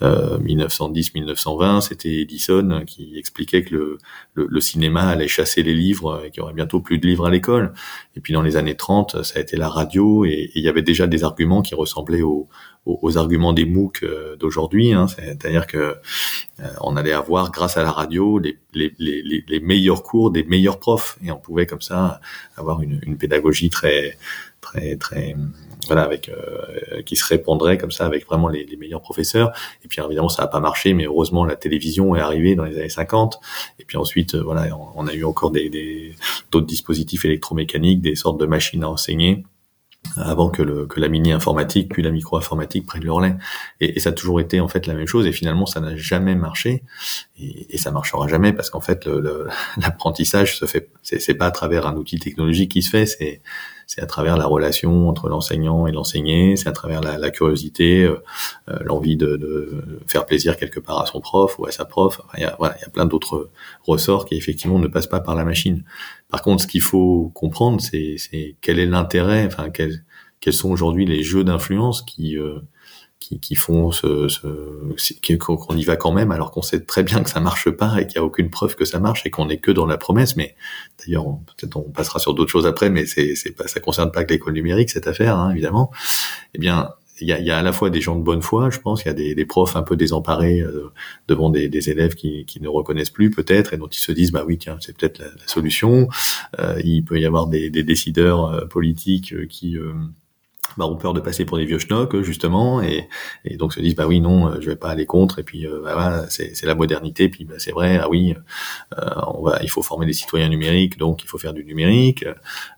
[0.00, 3.98] 1910-1920 c'était Edison qui expliquait que le,
[4.32, 7.26] le, le, cinéma allait chasser les livres et qu'il y aurait bientôt plus de livres
[7.26, 7.59] à l'école.
[8.16, 10.82] Et puis dans les années 30 ça a été la radio et, il y avait
[10.82, 12.48] déjà des arguments qui ressemblaient aux,
[13.16, 14.92] arguments des MOOC euh, d'aujourd'hui.
[14.92, 20.44] Hein, C'est-à-dire que euh, on allait avoir, grâce à la radio, les, meilleurs cours des
[20.44, 22.20] meilleurs profs, et on pouvait comme ça
[22.56, 24.16] avoir une, une pédagogie très
[24.60, 25.36] très très
[25.86, 29.52] voilà avec euh, qui se répondrait comme ça avec vraiment les, les, meilleurs professeurs
[29.84, 32.78] et puis évidemment ça n'a pas marché mais heureusement la télévision est arrivée dans les
[32.78, 33.40] années 50
[33.78, 36.14] et puis ensuite voilà on, a eu encore des
[36.50, 39.44] d'autres dispositifs électromécaniques des sortes de machines à enseigner
[40.16, 43.36] avant que, le, que la mini informatique puis la micro informatique prenne le relais.
[43.80, 45.26] Et, et, ça a toujours été en fait la même chose.
[45.26, 46.82] Et finalement, ça n'a jamais marché.
[47.38, 49.08] Et, et, ça marchera jamais parce qu'en fait,
[49.76, 50.90] l'apprentissage se fait.
[51.02, 53.06] C'est pas à travers un outil technologique qui se fait.
[53.06, 53.42] C'est
[53.92, 58.22] c'est à travers la relation entre l'enseignant et l'enseigné, c'est à travers la, curiosité, euh,
[58.68, 62.20] euh, l'envie de, faire plaisir quelque part à son prof ou à sa prof.
[62.36, 63.50] il, y a, voilà, il y a plein d'autres
[63.82, 65.82] ressorts qui effectivement ne passent pas par la machine.
[66.28, 70.04] Par contre, ce qu'il faut comprendre, c'est quel est l'intérêt, enfin quels,
[70.38, 72.60] quels sont aujourd'hui les jeux d'influence qui euh,
[73.20, 77.22] qui, qui font ce, ce qu'on y va quand même alors qu'on sait très bien
[77.22, 79.48] que ça marche pas et qu'il y a aucune preuve que ça marche et qu'on
[79.48, 80.36] est que dans la promesse.
[80.36, 80.56] Mais
[80.98, 84.24] d'ailleurs, peut-être on passera sur d'autres choses après, mais c'est c'est pas ça concerne pas
[84.24, 85.90] que l'école numérique cette affaire, hein, évidemment.
[86.54, 88.70] Eh bien, il y a, y a, à la fois des gens de bonne foi,
[88.70, 90.92] je pense, il y a des, des profs un peu désemparés euh,
[91.28, 94.32] devant des, des, élèves qui, qui, ne reconnaissent plus peut-être et dont ils se disent
[94.32, 96.08] bah oui tiens c'est peut-être la, solution.
[96.58, 99.76] Euh, il peut y avoir des, des décideurs euh, politiques euh, qui
[100.76, 103.08] bah, ont peur de passer pour des vieux schnocks justement et,
[103.44, 105.80] et, donc se disent bah oui non je vais pas aller contre et puis euh,
[105.82, 108.34] bah, c'est la modernité puis bah, c'est vrai ah oui
[108.98, 112.24] euh, on va il faut former des citoyens numériques donc il faut faire du numérique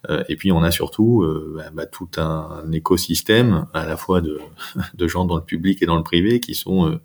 [0.09, 4.21] euh, et puis on a surtout euh, bah, bah, tout un, écosystème à la fois
[4.21, 4.41] de,
[4.95, 7.01] de gens dans le public et dans le privé qui sont euh,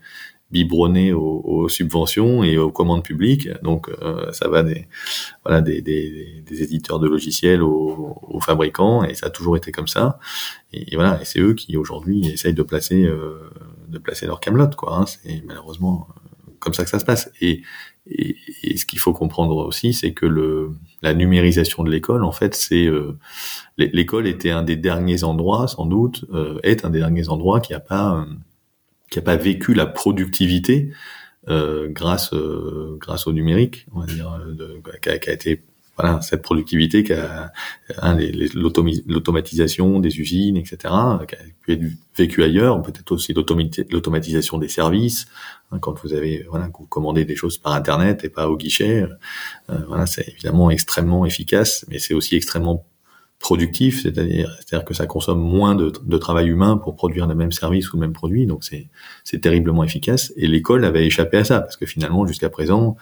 [0.51, 3.49] biberonné aux, aux, subventions et aux commandes publiques.
[3.63, 4.87] Donc euh, ça va des
[5.43, 9.71] voilà des, des, des, éditeurs de logiciels aux, aux, fabricants et ça a toujours été
[9.71, 10.19] comme ça.
[10.73, 13.49] Et, voilà, et c'est eux qui aujourd'hui essayent de placer euh,
[13.87, 14.97] de placer leur camelote quoi.
[14.97, 15.05] Hein.
[15.05, 17.31] C'est malheureusement euh, comme ça que ça se passe.
[17.41, 17.61] Et,
[18.09, 22.31] et, et ce qu'il faut comprendre aussi, c'est que le la numérisation de l'école, en
[22.31, 23.17] fait, c'est euh,
[23.77, 27.73] l'école était un des derniers endroits, sans doute, euh, est un des derniers endroits qui
[27.73, 28.25] a pas
[29.09, 30.91] qui a pas vécu la productivité
[31.49, 35.63] euh, grâce euh, grâce au numérique, on va dire, euh, de, qui, a, été
[35.97, 37.51] voilà cette productivité qui a
[38.01, 38.17] hein,
[38.53, 40.77] l'automatisation des usines, etc.,
[41.27, 41.83] qui a pu être
[42.17, 45.27] vécu ailleurs, peut-être aussi l'automatisation des services.
[45.71, 49.07] Hein, quand vous avez voilà vous commandez des choses par internet et pas au guichet,
[49.69, 52.85] euh, voilà c'est évidemment extrêmement efficace, mais c'est aussi extrêmement
[53.39, 57.97] productif, c'est-à-dire que ça consomme moins de, travail humain pour produire le même service ou
[57.97, 60.33] le même produit, donc c'est terriblement efficace.
[60.35, 62.97] Et l'école avait échappé à ça parce que finalement jusqu'à présent,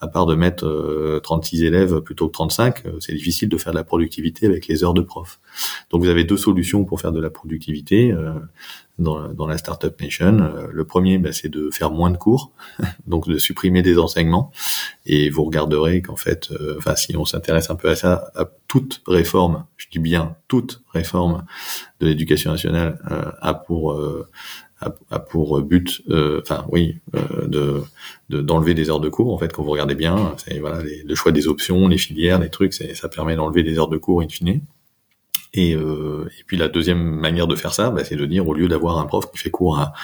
[0.00, 3.72] à part de mettre 36 euh, élèves plutôt que 35, euh, c'est difficile de faire
[3.72, 5.40] de la productivité avec les heures de prof.
[5.90, 8.12] Donc vous avez deux solutions pour faire de la productivité.
[8.12, 8.32] Euh,
[8.98, 10.38] dans, dans la Startup Nation.
[10.38, 12.52] Euh, le premier, bah, c'est de faire moins de cours,
[13.06, 14.52] donc de supprimer des enseignements.
[15.04, 19.02] Et vous regarderez qu'en fait, euh, si on s'intéresse un peu à ça, à toute
[19.06, 21.44] réforme, je dis bien toute réforme
[22.00, 24.00] de l'éducation nationale euh, a pour
[25.10, 26.98] a, pour but, enfin oui,
[27.46, 27.82] de
[28.28, 29.32] d'enlever des heures de cours.
[29.32, 32.50] En fait, quand vous regardez bien, c'est voilà le choix des options, les filières, les
[32.50, 34.60] trucs, ça permet d'enlever des heures de cours in fine.
[35.56, 38.52] Et, euh, et puis la deuxième manière de faire ça, bah, c'est de dire au
[38.52, 39.94] lieu d'avoir un prof qui fait cours à,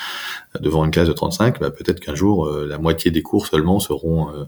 [0.60, 3.78] devant une classe de 35, bah, peut-être qu'un jour euh, la moitié des cours seulement
[3.78, 4.44] seront euh,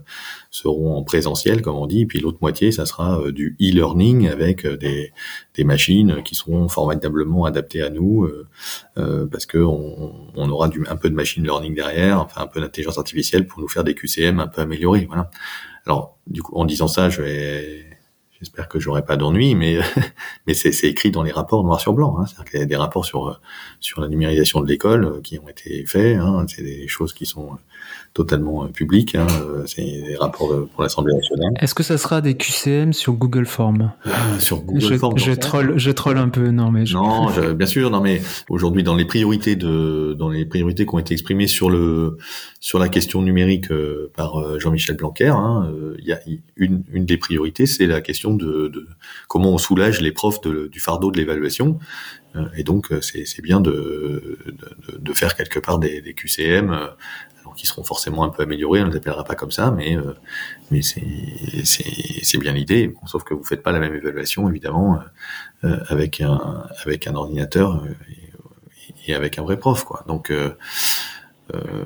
[0.49, 4.65] seront en présentiel comme on dit, puis l'autre moitié ça sera euh, du e-learning avec
[4.65, 5.13] des,
[5.53, 8.27] des machines qui seront formidablement adaptées à nous
[8.95, 12.59] parce que on, on, aura du, un peu de machine learning derrière, enfin un peu
[12.61, 15.05] d'intelligence artificielle pour nous faire des QCM un peu améliorés.
[15.05, 15.29] Voilà.
[15.85, 17.84] Alors du coup en disant ça, je vais
[18.45, 19.79] J'espère que j'aurai pas d'ennui, mais
[20.47, 22.15] mais c'est écrit dans les rapports noir sur blanc.
[22.19, 22.27] Hein.
[22.27, 23.41] C'est-à-dire qu'il y a des rapports sur
[23.79, 26.17] sur la numérisation de l'école euh, qui ont été faits.
[26.17, 26.45] Hein.
[26.47, 27.57] C'est des choses qui sont
[28.15, 29.13] totalement euh, public.
[29.13, 31.51] Hein, euh, c'est des rapports pour l'Assemblée nationale.
[31.59, 33.91] Est-ce que ça sera des QCM sur Google Form?
[34.05, 35.17] Ah, Sur Google je, Form.
[35.17, 36.85] Je troll, je troll un peu, non mais.
[36.85, 36.95] Je...
[36.95, 40.99] Non, bien sûr, non mais aujourd'hui dans les priorités de, dans les priorités qui ont
[40.99, 42.17] été exprimées sur le,
[42.61, 46.19] sur la question numérique euh, par Jean-Michel Blanquer, hein, il y a
[46.55, 48.87] une, une des priorités, c'est la question de, de,
[49.27, 51.79] comment on soulage les profs de, du fardeau de l'évaluation.
[52.57, 56.89] Et donc, c'est bien de, de, de, faire quelque part des, des QCM
[57.55, 58.81] qui seront forcément un peu améliorés.
[58.81, 60.13] On ne les appellera pas comme ça, mais euh,
[61.63, 62.93] c'est bien l'idée.
[63.05, 64.99] sauf que vous faites pas la même évaluation évidemment
[65.63, 67.83] euh, euh, avec un ordinateur
[69.07, 70.03] et, avec un vrai prof quoi.
[70.07, 70.31] Donc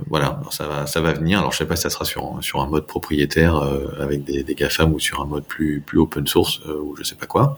[0.08, 1.40] voilà, ça va, venir.
[1.40, 3.56] Alors je sais pas si ça sera sur un mode propriétaire
[4.00, 7.58] avec des, GAFAM ou sur un mode plus open source ou je sais pas quoi.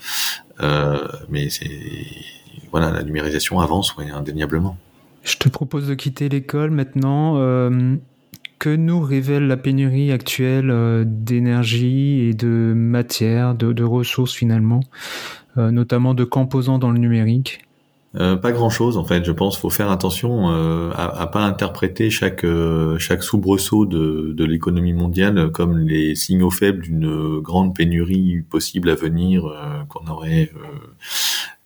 [1.30, 1.48] mais
[2.72, 4.78] voilà, la numérisation avance, indéniablement.
[5.24, 7.38] Je te propose de quitter l'école maintenant.
[7.38, 7.96] Euh,
[8.60, 14.82] que nous révèle la pénurie actuelle euh, d'énergie et de matière, de, ressources finalement,
[15.58, 17.62] euh, notamment de composants dans le numérique?
[18.14, 19.24] Pas grand chose en fait.
[19.24, 22.46] Je pense faut faire attention à, à pas interpréter chaque
[22.98, 28.96] chaque soubresaut de, de l'économie mondiale comme les signaux faibles d'une grande pénurie possible à
[28.96, 29.44] venir
[29.88, 30.52] qu'on aurait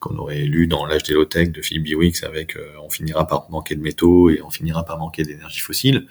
[0.05, 3.49] qu'on aurait lu dans l'âge des low-tech de Phil Biwix avec euh, on finira par
[3.49, 6.07] manquer de métaux et on finira par manquer d'énergie fossile.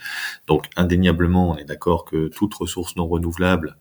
[0.48, 3.76] Donc indéniablement, on est d'accord que toute ressource non renouvelable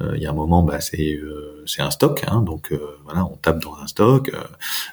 [0.00, 3.26] il y a un moment, bah, c'est euh, c'est un stock, hein, donc euh, voilà,
[3.26, 4.30] on tape dans un stock,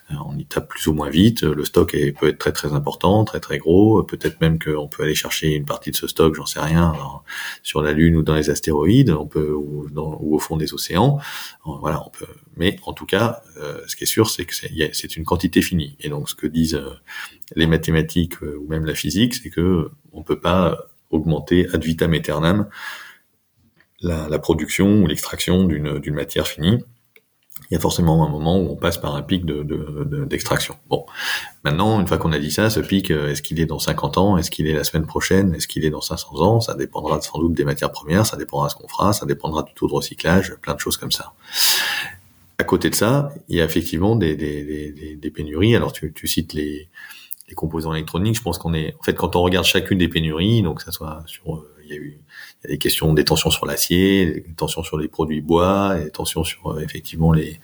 [0.10, 1.44] on y tape plus ou moins vite.
[1.44, 4.02] Le stock peut être très très important, très très gros.
[4.04, 6.94] Peut-être même qu'on peut aller chercher une partie de ce stock, j'en sais rien,
[7.62, 10.74] sur la Lune ou dans les astéroïdes, on peut ou, dans, ou au fond des
[10.74, 11.20] océans.
[11.66, 12.34] Voilà, on peut.
[12.58, 13.44] Mais en tout cas,
[13.88, 15.96] ce qui est sûr, c'est que c'est une quantité finie.
[16.00, 16.82] Et donc, ce que disent
[17.56, 20.78] les mathématiques ou même la physique, c'est que on peut pas
[21.12, 22.68] augmenter ad vitam aeternam
[24.06, 26.84] la, la production ou l'extraction d'une matière finie,
[27.72, 30.76] il y a forcément un moment où on passe par un pic d'extraction.
[30.76, 31.06] De, de, bon,
[31.64, 34.18] maintenant, une fois qu'on a dit ça, ce pic, euh, est-ce qu'il est dans 50
[34.18, 34.38] ans?
[34.38, 35.56] Est-ce qu'il est la semaine prochaine?
[35.56, 36.62] Est-ce qu'il est dans 500 ans?
[36.62, 39.64] Ça dépendra sans doute des matières premières, ça dépendra de ce qu'on fera, ça dépendra
[39.64, 41.34] du taux de recyclage, plein de choses comme ça.
[42.60, 45.76] À côté de ça, il y a effectivement des, des, des, des pénuries.
[45.76, 46.90] Alors, tu, tu cites les,
[47.50, 48.36] les composants électroniques.
[48.36, 51.24] Je pense qu'on est, en fait, quand on regarde chacune des pénuries, donc ça soit
[51.26, 52.20] sur, euh, il y a eu
[52.68, 56.72] des questions des tensions sur l'acier, des tensions sur les produits bois, des tensions sur
[56.72, 57.60] euh, effectivement les,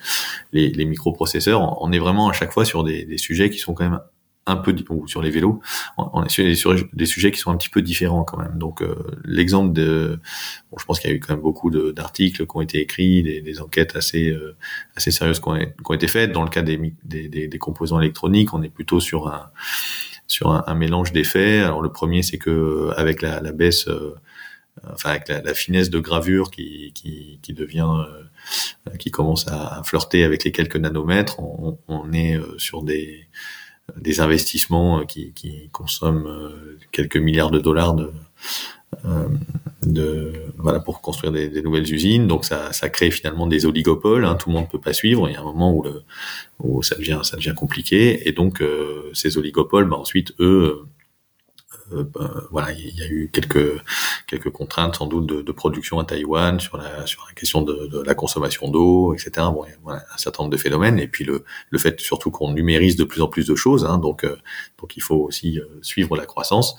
[0.53, 1.81] les, les microprocesseurs.
[1.81, 3.99] On est vraiment à chaque fois sur des, des sujets qui sont quand même
[4.47, 5.61] un peu ou sur les vélos,
[5.97, 8.57] on est sur, des sujets qui sont un petit peu différents quand même.
[8.57, 10.19] Donc euh, l'exemple de,
[10.71, 13.21] bon, je pense qu'il y a eu quand même beaucoup d'articles qui ont été écrits,
[13.21, 14.55] des, des enquêtes assez euh,
[14.95, 16.31] assez sérieuses qui ont, été faites.
[16.31, 19.51] Dans le cas des, des, composants électroniques, on est plutôt sur un
[20.25, 21.59] sur un, mélange d'effets.
[21.59, 23.87] Alors le premier, c'est que avec la, la baisse
[24.89, 27.89] enfin avec la, finesse de gravure qui, qui, qui devient,
[28.87, 33.27] euh, qui commence à, flirter avec les quelques nanomètres, on, on est euh, sur des,
[33.97, 36.51] des investissements euh, qui, qui consomment
[36.91, 38.11] quelques milliards de dollars de,
[39.83, 42.27] de voilà pour construire des, des, nouvelles usines.
[42.27, 44.25] Donc ça, ça crée finalement des oligopoles.
[44.25, 45.29] Hein, tout le monde peut pas suivre.
[45.29, 46.03] Il y a un moment où, le,
[46.59, 48.27] où ça devient ça devient compliqué.
[48.27, 48.63] Et donc
[49.13, 50.87] ces oligopoles, bah, ensuite eux euh,
[51.91, 53.81] ben, voilà, il y a eu quelques
[54.27, 57.87] quelques contraintes sans doute de, de production à Taïwan sur la sur la question de,
[57.87, 59.31] de la consommation d'eau, etc.
[59.37, 62.95] Bon, voilà, un certain nombre de phénomènes et puis le le fait surtout qu'on numérise
[62.95, 64.37] de plus en plus de choses, hein, donc euh,
[64.79, 66.75] donc il faut aussi euh, suivre la croissance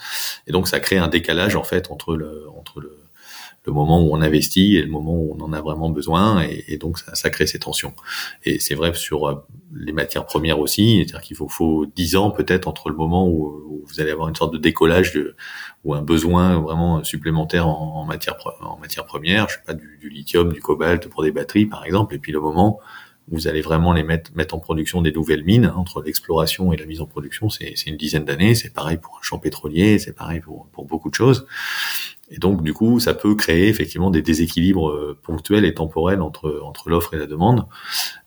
[0.46, 3.01] et donc ça crée un décalage en fait entre le entre le
[3.64, 6.76] le moment où on investit et le moment où on en a vraiment besoin, et,
[6.78, 7.94] donc ça, crée ces tensions.
[8.44, 9.34] Et c'est vrai sur euh,
[9.72, 13.60] les matières premières aussi, c'est-à-dire qu'il faut, faut 10 ans peut-être entre le moment où,
[13.84, 15.18] vous allez avoir une sorte de décollage
[15.82, 19.98] ou un besoin vraiment supplémentaire en, en matière en matière première, je sais pas du,
[20.08, 22.78] lithium, du cobalt pour des batteries par exemple, et puis le moment
[23.28, 26.72] où vous allez vraiment les mettre mettre en production des nouvelles mines hein, entre l'exploration
[26.72, 29.98] et la mise en production, c'est une dizaine d'années, c'est pareil pour un champ pétrolier,
[29.98, 31.44] c'est pareil pour beaucoup de choses.
[32.32, 36.60] Et donc, du coup, ça peut créer effectivement des déséquilibres euh, ponctuels et temporels entre
[36.64, 37.66] entre l'offre et la demande.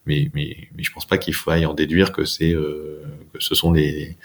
[0.06, 3.72] mais mais mais je pense pas qu'il faille en déduire que c'est que ce sont
[3.72, 4.18] les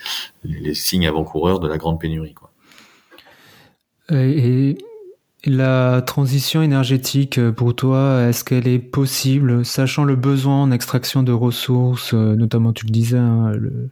[0.44, 2.52] les signes avant-coureurs de la grande pénurie quoi.
[4.12, 4.76] Et
[5.46, 11.22] la transition énergétique, euh, pour toi, est-ce qu'elle est possible, sachant le besoin en extraction
[11.22, 13.88] de ressources, euh, notamment tu le disais, hein, le,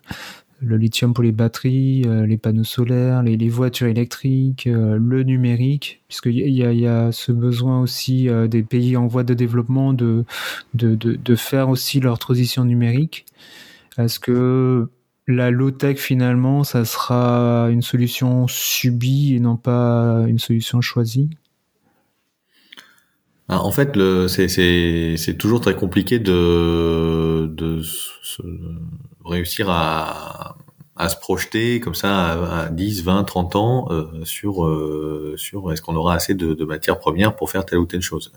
[0.61, 6.65] lithium pour les batteries, euh, les panneaux solaires, les, voitures électriques, le numérique, puisqu'il y
[6.65, 10.25] a, y a ce besoin aussi des pays en voie de développement de
[11.37, 13.27] faire aussi leur transition numérique.
[13.97, 14.89] Est-ce que
[15.27, 21.31] la low-tech finalement, ça sera une solution subie et non pas une solution choisie?
[23.49, 27.83] Ah, En fait, c'est toujours très compliqué de, de
[29.25, 30.57] réussir à,
[30.99, 35.81] à se projeter comme ça à 10, 20, 30 ans euh, sur, euh, sur est-ce
[35.81, 38.33] qu'on aura assez de, de matières premières pour faire telle ou telle chose.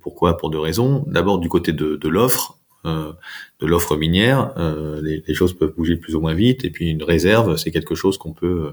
[0.00, 0.36] Pourquoi?
[0.36, 1.04] Pour deux raisons.
[1.08, 3.12] D'abord du côté de, de l'offre, euh,
[3.58, 6.64] de l'offre minière, euh, les, choses peuvent bouger plus ou moins vite.
[6.64, 8.72] Et puis une réserve, c'est quelque chose qu'on peut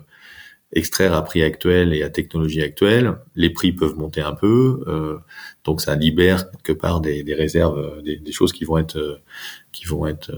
[0.72, 3.16] extraire à prix actuel et à technologie actuelle.
[3.36, 5.22] Les prix peuvent monter un peu,
[5.64, 9.22] donc ça libère quelque part des, réserves, des, choses qui vont être
[9.72, 10.32] qui vont être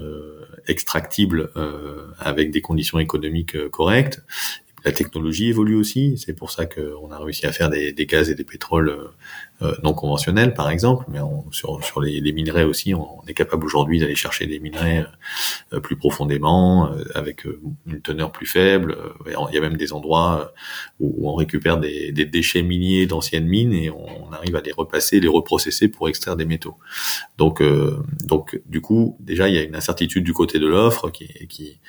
[0.68, 1.52] extractibles
[2.20, 4.22] avec des conditions économiques correctes.
[4.88, 8.36] La technologie évolue aussi, c'est pour ça qu'on a réussi à faire des, gaz et
[8.36, 9.12] des pétroles
[9.62, 13.66] euh, non conventionnels, par exemple, mais on, sur, sur les, minerais aussi, on, est capable
[13.66, 15.06] aujourd'hui d'aller chercher des minerais
[15.74, 17.44] euh, plus profondément, euh, avec
[17.86, 18.98] une teneur plus faible.
[19.26, 20.54] Il y a même des endroits
[21.02, 25.20] où, on récupère des, des déchets miniers d'anciennes mines et on, arrive à les repasser,
[25.20, 26.78] les reprocesser pour extraire des métaux.
[27.38, 27.62] Donc,
[28.24, 31.80] donc du coup, déjà, il y a une incertitude du côté de l'offre qui, qui,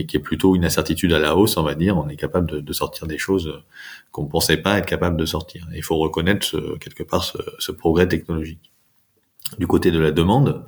[0.00, 1.98] qui, est plutôt une incertitude à la hausse, on va dire.
[1.98, 3.62] On est capable de, sortir des choses
[4.10, 5.66] qu'on ne pensait pas être capable de sortir.
[5.74, 7.24] Il faut reconnaître quelque part
[7.58, 8.72] ce, progrès technologique.
[9.58, 10.64] Du côté de la demande,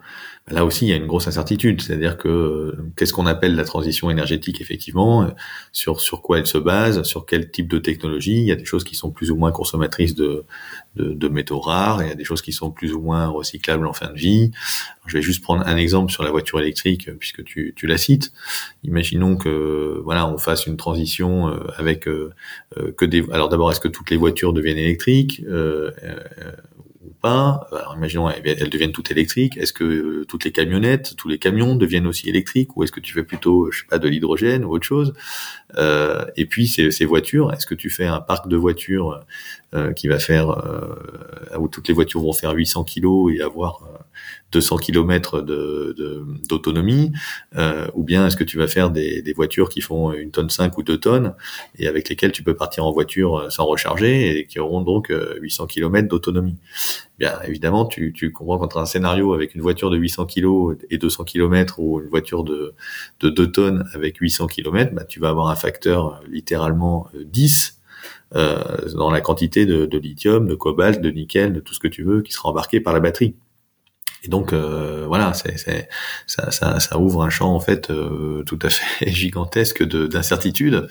[0.50, 4.10] là aussi il y a une grosse incertitude, c'est-à-dire que qu'est-ce qu'on appelle la transition
[4.10, 5.28] énergétique effectivement,
[5.72, 8.36] sur sur quoi elle se base, sur quel type de technologie?
[8.36, 10.44] Il y a des choses qui sont plus ou moins consommatrices de
[10.96, 13.86] de, de métaux rares, il y a des choses qui sont plus ou moins recyclables
[13.86, 14.50] en fin de vie.
[15.06, 18.32] je vais juste prendre un exemple sur la voiture électrique puisque tu tu la cites.
[18.84, 22.32] Imaginons que voilà on fasse une transition euh, avec euh,
[22.78, 25.42] euh, que des alors d'abord est-ce que toutes les voitures deviennent électriques?
[25.48, 25.90] Euh,
[27.24, 29.56] Alors, imaginons, elles, deviennent toutes électriques.
[29.56, 33.00] Est-ce que euh, toutes les camionnettes, tous les camions deviennent aussi électriques, ou est-ce que
[33.00, 35.14] tu fais plutôt, je sais pas, de l'hydrogène ou autre chose?
[35.78, 39.24] Euh, Et puis ces, ces voitures, est-ce que tu fais un parc de voitures
[39.74, 40.48] euh, qui va faire
[41.58, 43.88] où toutes les voitures vont faire 800 kilos et avoir
[44.52, 47.12] 200 km de, d'autonomie,
[47.56, 50.78] euh, ou bien est-ce que tu vas faire des, voitures qui font une tonne 5
[50.78, 51.34] ou 2 tonnes
[51.76, 55.12] et avec lesquelles tu peux partir en voiture euh, sans recharger et qui auront donc
[55.40, 56.56] 800 euh, km d'autonomie.
[57.18, 61.24] Bien évidemment, tu, comprends qu'entre un scénario avec une voiture de 800 kg et 200
[61.24, 62.74] km ou une voiture de,
[63.20, 67.80] de 2 tonnes avec 800 km, bah, tu vas avoir un facteur littéralement 10
[68.36, 68.58] euh,
[68.94, 72.02] dans la quantité de, de lithium, de cobalt, de nickel, de tout ce que tu
[72.02, 73.36] veux qui sera embarqué par la batterie.
[74.24, 75.58] Et donc euh, voilà, c'est,
[76.26, 80.88] ça, ça, ça, ouvre un champ en fait euh, tout à fait gigantesque de, d'incertitude.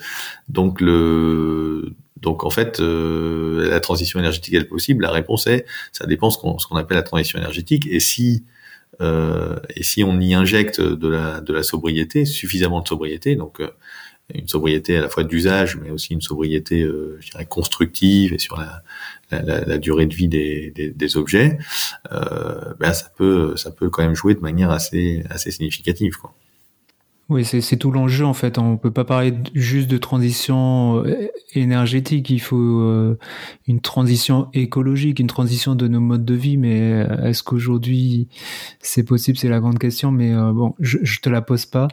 [0.48, 5.02] Donc le donc en fait euh, la transition énergétique est possible.
[5.02, 7.86] La réponse est ça dépend ce qu'on, ce qu'on appelle la transition énergétique.
[7.90, 8.44] Et si
[9.00, 13.60] et si on y injecte de la de la sobriété, suffisamment de sobriété, donc
[14.32, 18.38] une sobriété à la fois d'usage, mais aussi une sobriété, euh, je dirais, constructive et
[18.38, 18.82] sur la,
[19.30, 21.58] la, la, durée de vie des, des, des objets,
[22.12, 26.34] euh, ben ça peut ça peut quand même jouer de manière assez assez significative, quoi.
[27.30, 28.58] Oui, c'est tout l'enjeu en fait.
[28.58, 32.28] On peut pas parler juste de transition euh, énergétique.
[32.28, 33.18] Il faut euh,
[33.66, 36.58] une transition écologique, une transition de nos modes de vie.
[36.58, 38.28] Mais est-ce qu'aujourd'hui
[38.80, 39.38] c'est possible?
[39.38, 40.12] C'est la grande question.
[40.12, 41.88] Mais bon, je, je te la pose pas.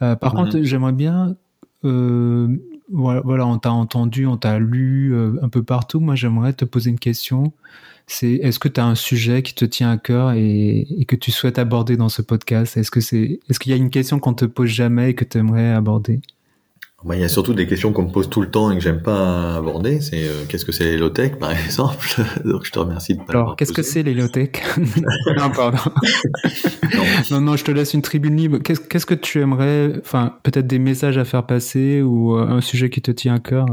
[0.00, 0.30] par mm-hmm.
[0.32, 1.34] contre, j'aimerais bien
[1.84, 2.48] euh,
[2.90, 6.00] voilà, on t'a entendu, on t'a lu euh, un peu partout.
[6.00, 7.52] Moi, j'aimerais te poser une question.
[8.06, 11.30] C'est est-ce que tu as un sujet qui te tient à cœur et, que tu
[11.30, 12.76] souhaites aborder dans ce podcast?
[12.76, 15.24] Est-ce que c'est est-ce qu'il y a une question qu'on te pose jamais et que
[15.24, 16.20] tu aimerais aborder?
[17.04, 18.82] Bah, il y a surtout des questions qu'on me pose tout le temps et que
[18.82, 20.00] j'aime pas aborder.
[20.00, 22.06] C'est euh, qu'est-ce que c'est low-tech, par exemple?
[22.44, 24.50] Donc je te remercie de pas Alors, qu'est-ce que c'est low-tech
[25.36, 25.78] Non, pardon.
[27.30, 27.40] non.
[27.42, 27.56] non.
[27.56, 28.58] je te laisse une tribune libre.
[28.58, 32.88] Qu'est-ce que tu aimerais, enfin, peut-être des messages à faire passer ou euh, un sujet
[32.88, 33.66] qui te tient à cœur.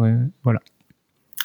[0.44, 0.60] Voilà.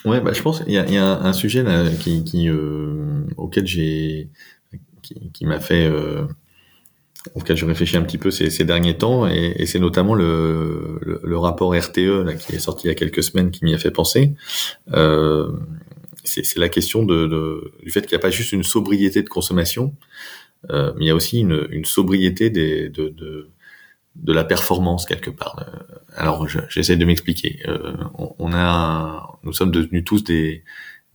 [0.05, 3.25] Ouais, bah, je pense qu'il y a, y a, un sujet là qui, qui euh,
[3.37, 4.31] auquel j'ai,
[5.03, 5.89] qui, qui m'a fait
[7.35, 12.25] auquel je réfléchis un petit peu ces, derniers temps, et, c'est notamment le, rapport RTE
[12.25, 14.35] là, qui est sorti il y a quelques semaines qui m'y a fait penser.
[14.93, 15.51] Euh,
[16.25, 19.95] c'est la question de, du fait qu'il n'y a pas juste une sobriété de consommation,
[20.71, 23.49] mais il y a aussi une, sobriété de,
[24.27, 25.65] la performance quelque part.
[26.15, 27.63] Alors j'essaie de m'expliquer.
[28.19, 30.65] On, on, a, nous sommes devenus tous des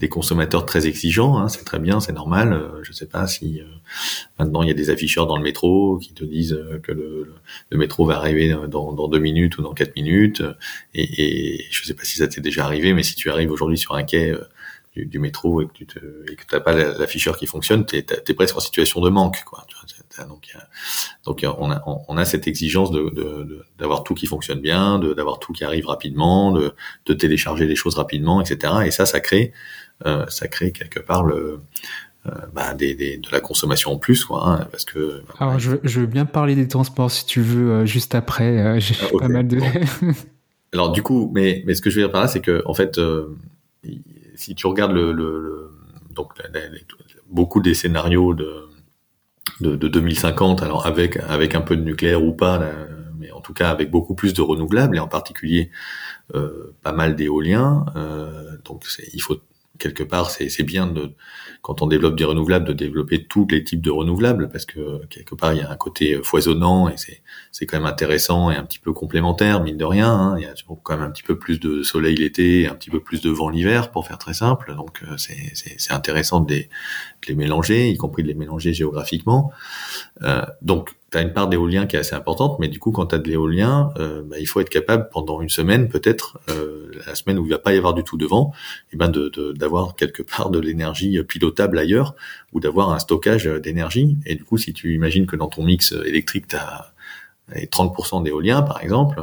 [0.01, 2.53] des consommateurs très exigeants, hein, c'est très bien, c'est normal.
[2.53, 3.65] Euh, je sais pas si euh,
[4.39, 7.35] maintenant il y a des afficheurs dans le métro qui te disent euh, que le,
[7.69, 10.41] le métro va arriver dans, dans, deux minutes ou dans quatre minutes,
[10.95, 13.77] et, et je sais pas si ça t'est déjà arrivé, mais si tu arrives aujourd'hui
[13.77, 14.35] sur un quai
[14.95, 18.59] du, du, métro et que tu te, pas l'afficheur qui fonctionne, t'es es presque en
[18.59, 19.67] situation de manque, quoi.
[20.25, 20.55] Donc,
[21.25, 25.53] donc on a on a cette exigence de d'avoir tout qui fonctionne bien, d'avoir tout
[25.53, 26.73] qui arrive rapidement, de,
[27.05, 28.73] de télécharger les choses rapidement, etc.
[28.85, 29.53] Et ça, ça crée
[30.05, 31.59] euh, ça crée quelque part le
[32.27, 35.23] euh, bah, des, des, de la consommation en plus, quoi, hein, parce que.
[35.27, 38.79] Bah, Alors, je, je, veux bien parler des transports si tu veux euh, juste après.
[38.79, 39.59] J'ai ah, pas mal de.
[40.73, 42.73] Alors du coup, mais mais ce que je veux dire par là, c'est que en
[42.73, 42.99] fait,
[44.35, 45.71] si tu regardes le, le, le
[46.11, 46.29] donc
[47.29, 48.69] beaucoup des scénarios de,
[49.61, 52.59] de, de 2050, alors avec avec un peu de nucléaire ou pas,
[53.19, 55.71] mais en tout cas avec beaucoup plus de renouvelables et en particulier
[56.35, 57.85] euh, pas mal d'éoliens.
[57.95, 58.83] Euh, donc
[59.13, 59.37] il faut
[59.81, 61.11] quelque part, c'est bien de,
[61.61, 65.35] quand on développe des renouvelables, de développer tous les types de renouvelables, parce que quelque
[65.35, 66.95] part, il y a un côté foisonnant et
[67.51, 70.11] c'est quand même intéressant et un petit peu complémentaire, mine de rien.
[70.11, 70.35] Hein.
[70.37, 70.53] Il y a
[70.83, 73.49] quand même un petit peu plus de soleil l'été, un petit peu plus de vent
[73.49, 74.75] l'hiver, pour faire très simple.
[74.75, 79.51] Donc euh, c'est intéressant de les, de les, mélanger, y compris de les mélanger géographiquement.
[80.21, 83.19] Euh, donc tu une part d'éolien qui est assez importante, mais du coup, quand tu
[83.19, 87.37] de l'éolien, euh, bah, il faut être capable pendant une semaine, peut-être, euh, la semaine
[87.37, 89.95] où il va pas y avoir du tout de vent, et eh ben de d'avoir
[89.95, 92.15] quelque part de l'énergie pilotable ailleurs,
[92.53, 94.17] ou d'avoir un stockage d'énergie.
[94.25, 96.93] Et du coup, si tu imagines que dans ton mix électrique, tu as
[97.55, 99.19] 30% d'éolien, par exemple,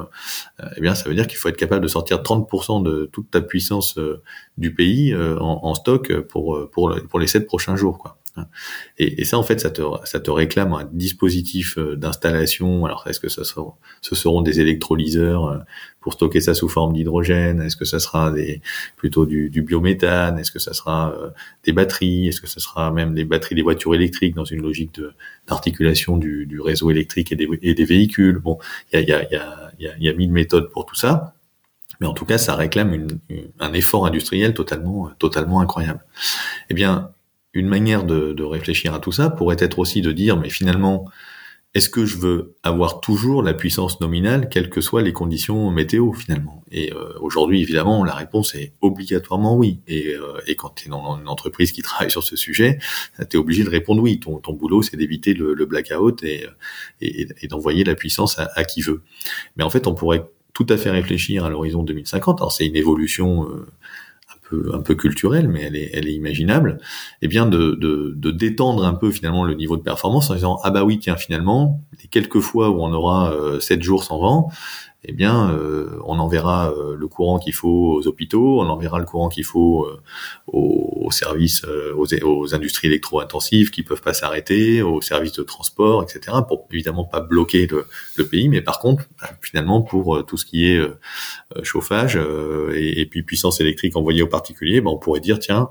[0.60, 3.30] euh, eh bien, ça veut dire qu'il faut être capable de sortir 30% de toute
[3.30, 4.22] ta puissance euh,
[4.56, 8.18] du pays euh, en, en, stock pour, pour, pour les sept prochains jours, quoi.
[8.98, 12.84] Et, et, ça, en fait, ça te, ça te réclame un dispositif euh, d'installation.
[12.86, 15.58] Alors, est-ce que ça sera, ce seront des électrolyseurs euh,
[16.00, 17.60] pour stocker ça sous forme d'hydrogène?
[17.62, 18.60] Est-ce que ça sera des,
[18.96, 20.38] plutôt du, du biométhane?
[20.38, 21.30] Est-ce que ça sera euh,
[21.64, 22.28] des batteries?
[22.28, 25.00] Est-ce que ça sera même des batteries des voitures électriques dans une logique
[25.46, 28.38] d'articulation du, du, réseau électrique et des, et des véhicules?
[28.38, 28.58] Bon,
[28.92, 31.34] il y a, y, a, y, a, y, y a mille méthodes pour tout ça.
[32.00, 33.18] Mais en tout cas, ça réclame une,
[33.58, 36.04] un effort industriel totalement, totalement incroyable.
[36.70, 37.10] Eh bien,
[37.52, 41.06] une manière de, réfléchir à tout ça pourrait être aussi de dire, mais finalement,
[41.74, 46.12] est-ce que je veux avoir toujours la puissance nominale, quelles que soient les conditions météo
[46.12, 46.64] finalement?
[46.70, 49.80] Et euh, aujourd'hui, évidemment, la réponse est obligatoirement oui.
[49.86, 52.78] Et, euh, et quand tu es dans une entreprise qui travaille sur ce sujet,
[53.28, 54.18] tu es obligé de répondre oui.
[54.18, 56.46] Ton, ton boulot, c'est d'éviter le, blackout et,
[57.02, 59.02] et, d'envoyer la puissance à, qui veut.
[59.56, 60.24] Mais en fait, on pourrait
[60.54, 62.40] tout à fait réfléchir à l'horizon 2050.
[62.40, 63.66] Alors c'est une évolution euh,
[64.72, 66.78] un peu culturelle, mais elle est, elle est imaginable,
[67.22, 70.58] eh bien de, de, de, détendre un peu finalement le niveau de performance en disant
[70.64, 74.18] ah bah oui tiens finalement les quelques fois où on aura euh, 7 jours sans
[74.18, 74.50] vent,
[75.04, 79.04] eh bien, euh, on enverra euh, le courant qu'il faut aux hôpitaux, on enverra le
[79.04, 80.00] courant qu'il faut euh,
[80.48, 86.36] aux, services, aux, industries électro-intensives qui peuvent pas s'arrêter, aux services de transport, etc.
[86.46, 90.70] Pour évidemment pas bloquer le, pays, mais par contre, bah, finalement, pour tout ce qui
[90.70, 90.80] est
[91.62, 92.18] chauffage
[92.74, 95.68] et, puis puissance électrique envoyée aux particuliers, bah, on pourrait dire tiens,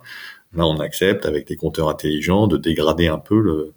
[0.53, 3.73] là, on accepte avec des compteurs intelligents de dégrader un peu le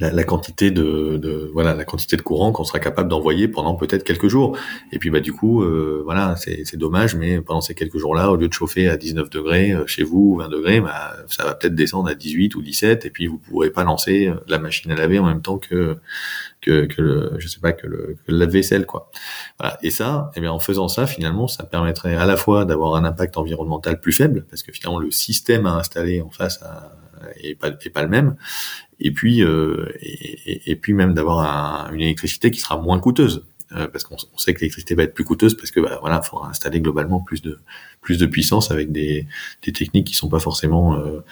[0.00, 3.74] la, la, quantité de, de, voilà la quantité de courant qu'on sera capable d'envoyer pendant
[3.74, 4.56] peut-être quelques jours.
[4.92, 8.36] Et puis bah du coup euh, voilà c'est dommage mais pendant ces quelques jours-là au
[8.36, 11.74] lieu de chauffer à 19 degrés euh, chez vous 20 degrés bah ça va peut-être
[11.74, 14.94] descendre à 18 ou 17 et puis vous pourrez pas lancer euh, la machine à
[14.94, 15.96] laver en même temps que
[16.60, 19.10] que, que le je sais pas que le, que le lave-vaisselle quoi.
[19.58, 19.78] Voilà.
[19.82, 23.04] Et ça eh bien en faisant ça finalement ça permettrait à la fois d'avoir un
[23.04, 26.92] impact environnemental plus faible parce que finalement le système à installer en face à,
[27.42, 28.36] est pas, est pas le même
[29.00, 33.86] et puis euh, et, et, puis même d'avoir une électricité qui sera moins coûteuse euh,
[33.86, 36.48] parce qu'on sait que l'électricité va être plus coûteuse parce que bah, voilà, il faudra
[36.48, 37.58] installer globalement plus de
[38.00, 39.26] plus de puissance avec des,
[39.62, 41.22] des techniques qui sont pas forcément euh,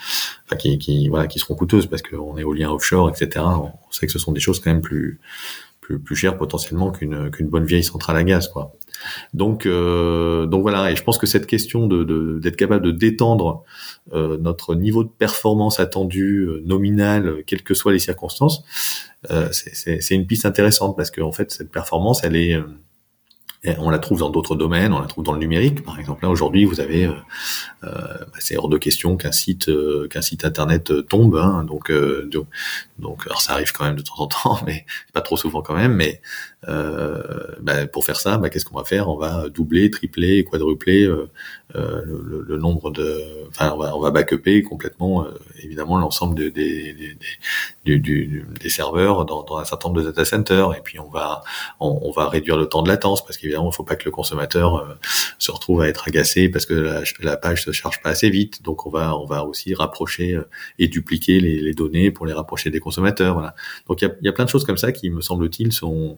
[0.45, 3.43] enfin, qui, qui voilà qui seront coûteuses parce qu'on est éolien offshore etc.
[3.43, 5.19] On sait que ce sont des choses quand même plus
[5.95, 8.73] plus, chères potentiellement qu'une qu'une bonne vieille centrale à gaz quoi.
[9.33, 10.91] Donc, euh, donc voilà.
[10.91, 13.63] Et je pense que cette question de d'être capable de détendre
[14.13, 18.63] euh, notre niveau de performance attendu euh, nominal, quelles que soient les circonstances,
[19.31, 22.57] euh, c'est une piste intéressante parce que en fait cette performance, elle est
[23.79, 26.23] on la trouve dans d'autres domaines, on la trouve dans le numérique, par exemple.
[26.23, 27.13] Là aujourd'hui, vous avez, euh,
[27.83, 31.35] euh bah, c'est hors de question qu'un site, euh, qu'un site internet euh, tombe.
[31.35, 31.91] Hein, donc,
[32.99, 35.75] donc, alors ça arrive quand même de temps en temps, mais pas trop souvent quand
[35.75, 35.93] même.
[35.93, 36.21] Mais
[36.63, 39.09] bah, pour faire ça, bah, qu'est-ce qu'on va faire?
[39.09, 44.63] On va doubler, tripler, quadrupler le, le, nombre de, enfin, on va, on va backuper
[44.63, 45.27] complètement,
[45.63, 47.17] évidemment, l'ensemble de, des
[47.87, 50.73] des serveurs dans, un certain nombre de data centers.
[50.75, 51.43] Et puis on va
[51.79, 54.77] on, va réduire le temps de latence parce qu'évidemment il faut pas que le consommateur
[54.77, 54.93] euh,
[55.37, 58.63] se retrouve à être agacé parce que la, la, page se charge pas assez vite.
[58.63, 60.47] Donc on va on va aussi rapprocher euh,
[60.79, 63.55] et dupliquer les, données pour les rapprocher des consommateurs voilà.
[63.87, 66.17] Donc il y a, plein de choses comme ça qui me semble-t-il sont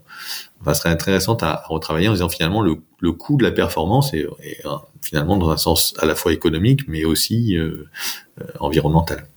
[0.61, 4.25] enfin, seraient intéressantes à, retravailler en disant finalement le, le coût de la performance est,
[4.65, 4.69] euh,
[5.01, 7.57] finalement dans un sens à la fois économique mais aussi
[8.59, 9.27] environnemental.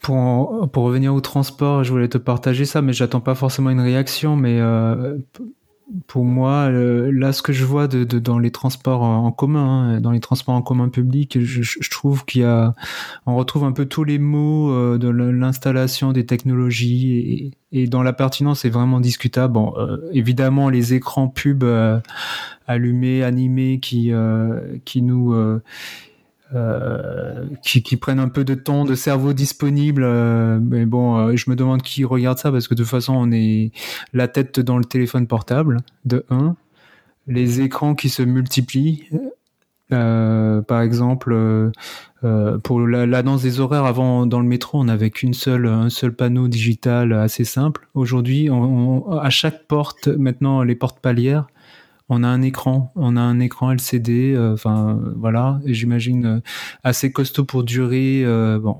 [0.00, 3.80] Pour, pour revenir au transport, je voulais te partager ça, mais j'attends pas forcément une
[3.80, 4.34] réaction.
[4.34, 5.18] Mais euh,
[6.06, 9.94] pour moi, euh, là, ce que je vois de, de, dans les transports en commun,
[9.94, 12.74] hein, dans les transports en commun public, je, je trouve qu'il y a,
[13.26, 18.02] on retrouve un peu tous les mots euh, de l'installation des technologies et, et, dans
[18.02, 19.54] la pertinence, c'est vraiment discutable.
[19.54, 21.64] Bon, euh, évidemment, les écrans pubs
[22.66, 24.12] allumés, animés, qui
[24.84, 25.60] qui nous
[26.52, 30.02] euh, qui, prennent un peu de temps, de cerveau disponible.
[30.04, 33.14] Euh, mais bon, euh, je me demande qui regarde ça parce que de toute façon,
[33.14, 33.70] on est
[34.12, 36.56] la tête dans le téléphone portable, de 1.
[37.28, 39.04] Les écrans qui se multiplient.
[39.90, 41.70] par exemple,
[42.64, 46.48] pour l'annonce des horaires, avant dans le métro, on n'avait qu'une seule, un seul panneau
[46.48, 47.88] digital assez simple.
[47.94, 48.48] Aujourd'hui,
[49.20, 51.46] à chaque porte, maintenant les portes palières,
[52.10, 56.40] on a un écran, on a un écran LCD, euh, enfin voilà, j'imagine euh,
[56.82, 58.76] assez costaud pour durer, euh, bon,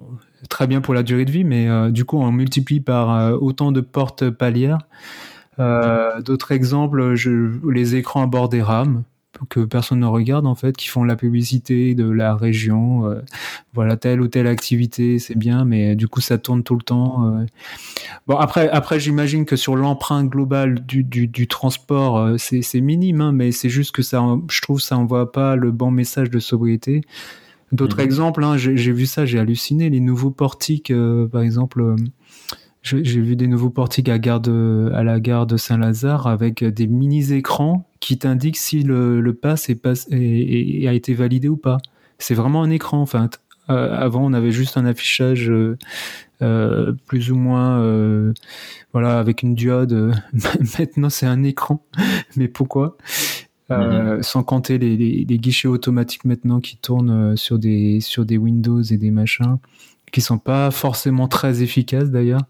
[0.49, 3.81] très bien pour la durée de vie, mais du coup on multiplie par autant de
[3.81, 4.79] portes palières.
[5.59, 7.15] D'autres exemples,
[7.71, 9.05] les écrans à bord des rames,
[9.49, 13.07] que personne ne regarde en fait, qui font la publicité de la région.
[13.07, 13.21] Euh,
[13.73, 17.27] voilà telle ou telle activité, c'est bien, mais du coup ça tourne tout le temps.
[17.27, 17.47] Euh.
[18.27, 23.21] Bon après, après j'imagine que sur l'empreinte globale du, du, du transport, euh, c'est minime,
[23.21, 26.39] hein, mais c'est juste que ça, je trouve, ça envoie pas le bon message de
[26.39, 27.03] sobriété.
[27.73, 28.05] D'autres mhm.
[28.05, 29.91] exemples, hein, j'ai vu ça, j'ai halluciné.
[29.91, 30.93] Les nouveaux portiques,
[31.31, 31.95] par exemple
[32.83, 34.41] j'ai vu des nouveaux portiques à, gare
[34.95, 39.75] à la gare de Saint-Lazare avec des mini-écrans qui t'indiquent si le, le pass est
[39.75, 41.79] pas, et a été validé ou pas.
[42.19, 43.41] C'est vraiment un écran, en fait.
[43.71, 45.79] Euh, avant, on avait juste un affichage euh,
[46.43, 48.33] euh plus ou moins, euh,
[48.93, 50.13] voilà, avec une diode.
[50.79, 51.85] Maintenant, c'est un écran.
[52.37, 52.97] Mais pourquoi?
[53.69, 54.23] Mm-hmm.
[54.23, 58.83] Sans compter les, les, les, guichets automatiques maintenant qui tournent sur des sur des Windows
[58.83, 59.59] et des machins
[60.11, 62.43] qui sont pas forcément très efficaces d'ailleurs.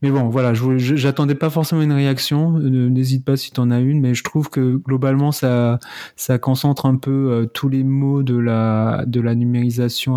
[0.00, 2.52] Mais bon, voilà, j'attendais pas forcément une réaction.
[2.52, 5.80] N'hésite pas si tu en as une, mais je trouve que globalement ça
[6.14, 10.16] ça concentre un peu euh, tous les mots de la de la numérisation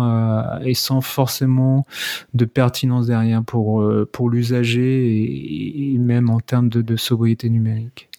[0.62, 1.84] et sans forcément
[2.34, 8.11] de pertinence derrière pour euh, pour l'usager et, même en termes de, de sobriété numérique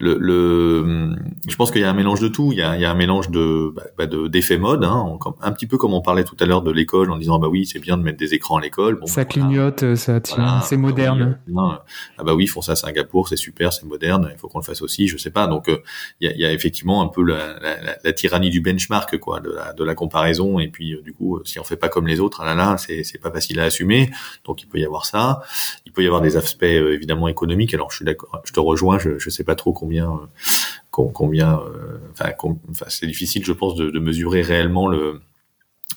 [0.00, 1.16] le, le,
[1.48, 2.52] je pense qu'il y a un mélange de tout.
[2.52, 5.18] Il y a, il y a un mélange de, bah, bah de d'effets mode, hein,
[5.42, 7.66] un petit peu comme on parlait tout à l'heure de l'école, en disant bah oui,
[7.66, 9.00] c'est bien de mettre des écrans à l'école.
[9.00, 11.38] Bon, ça clignote, ça tient, c'est moderne.
[11.56, 14.30] ah bah oui, ils font ça à Singapour, c'est super, c'est moderne.
[14.32, 15.08] Il faut qu'on le fasse aussi.
[15.08, 15.48] Je sais pas.
[15.48, 15.78] Donc euh,
[16.20, 19.18] il y, a, il y, a, effectivement un peu la, la, la, tyrannie du benchmark,
[19.18, 20.60] quoi, de la, de la comparaison.
[20.60, 22.76] Et puis euh, du coup, si on fait pas comme les autres, ah là là,
[22.78, 24.10] c'est c'est pas facile à assumer.
[24.44, 25.42] Donc il peut y avoir ça.
[25.86, 27.74] Il peut y avoir des aspects euh, évidemment économiques.
[27.74, 29.00] Alors je suis d'accord, je te rejoins.
[29.00, 33.98] Je, je sais pas trop combien, euh, combien, euh, enfin, c'est difficile, je pense, de,
[33.98, 35.20] mesurer réellement le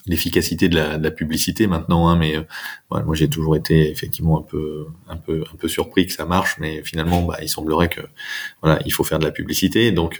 [0.07, 2.43] l'efficacité de la, publicité maintenant, hein, mais euh,
[2.89, 6.55] moi j'ai toujours été effectivement un peu, un peu, un peu surpris que ça marche,
[6.59, 8.01] mais finalement, bah, il semblerait que
[8.63, 10.19] voilà, il faut faire de la publicité, donc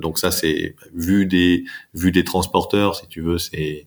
[0.00, 3.86] donc ça c'est vu des vu des transporteurs, si tu veux, c'est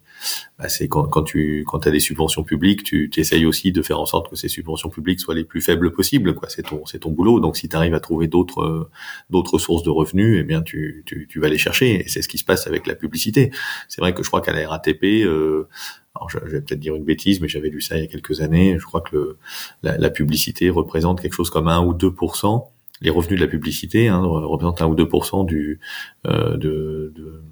[0.58, 4.00] bah, c'est quand, quand tu quand as des subventions publiques, tu, essayes aussi de faire
[4.00, 6.36] en sorte que ces subventions publiques soient les plus faibles possibles.
[6.48, 7.40] C'est ton c'est ton boulot.
[7.40, 8.90] Donc si tu arrives à trouver d'autres
[9.30, 12.06] d'autres sources de revenus, eh bien tu, tu, tu vas les chercher.
[12.06, 13.52] Et c'est ce qui se passe avec la publicité.
[13.88, 15.68] C'est vrai que je crois qu'à la RATP, euh,
[16.16, 18.42] alors je, vais peut-être dire une bêtise, mais j'avais lu ça il y a quelques
[18.42, 18.78] années.
[18.80, 19.38] Je crois que le,
[19.84, 22.68] la, la publicité représente quelque chose comme 1 ou 2%
[23.02, 25.80] les revenus de la publicité hein, représentent 1 ou 2% du
[26.26, 27.44] euh, de, de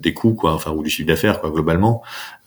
[0.00, 2.02] des coûts quoi enfin ou du chiffre d'affaires quoi globalement.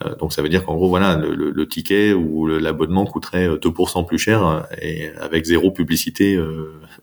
[0.05, 3.99] Euh, donc ça veut dire qu'en gros voilà le, le, ticket ou l'abonnement coûterait 2%
[3.99, 6.39] euh, plus cher euh, et avec zéro publicité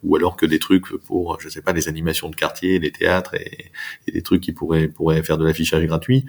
[0.03, 3.35] ou alors que des trucs pour je sais pas les animations de quartier les théâtres
[3.35, 3.71] et,
[4.07, 6.25] et des trucs qui pourraient pourraient faire de l'affichage gratuit.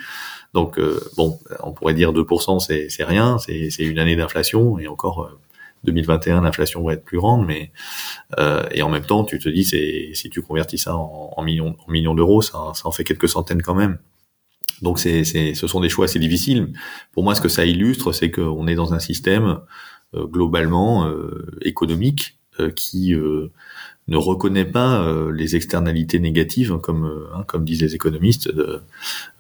[0.54, 0.80] Donc
[1.18, 5.32] bon on pourrait dire 2% c'est c'est rien c'est c'est une année d'inflation et encore
[5.84, 7.72] 2021 l'inflation va être plus grande mais
[8.38, 11.76] euh, et en même temps tu te dis c'est si tu convertis ça en, millions
[11.86, 13.98] en millions d'euros ça, ça en fait quelques centaines quand même
[14.82, 16.74] donc c'est c'est ce sont des choix assez difficiles
[17.12, 19.60] pour moi ce que ça illustre c'est qu'on est dans un système
[20.16, 27.64] euh, globalement euh, économique euh, qui ne reconnaît pas les externalités négatives, comme hein, comme
[27.64, 28.82] disent les économistes, de,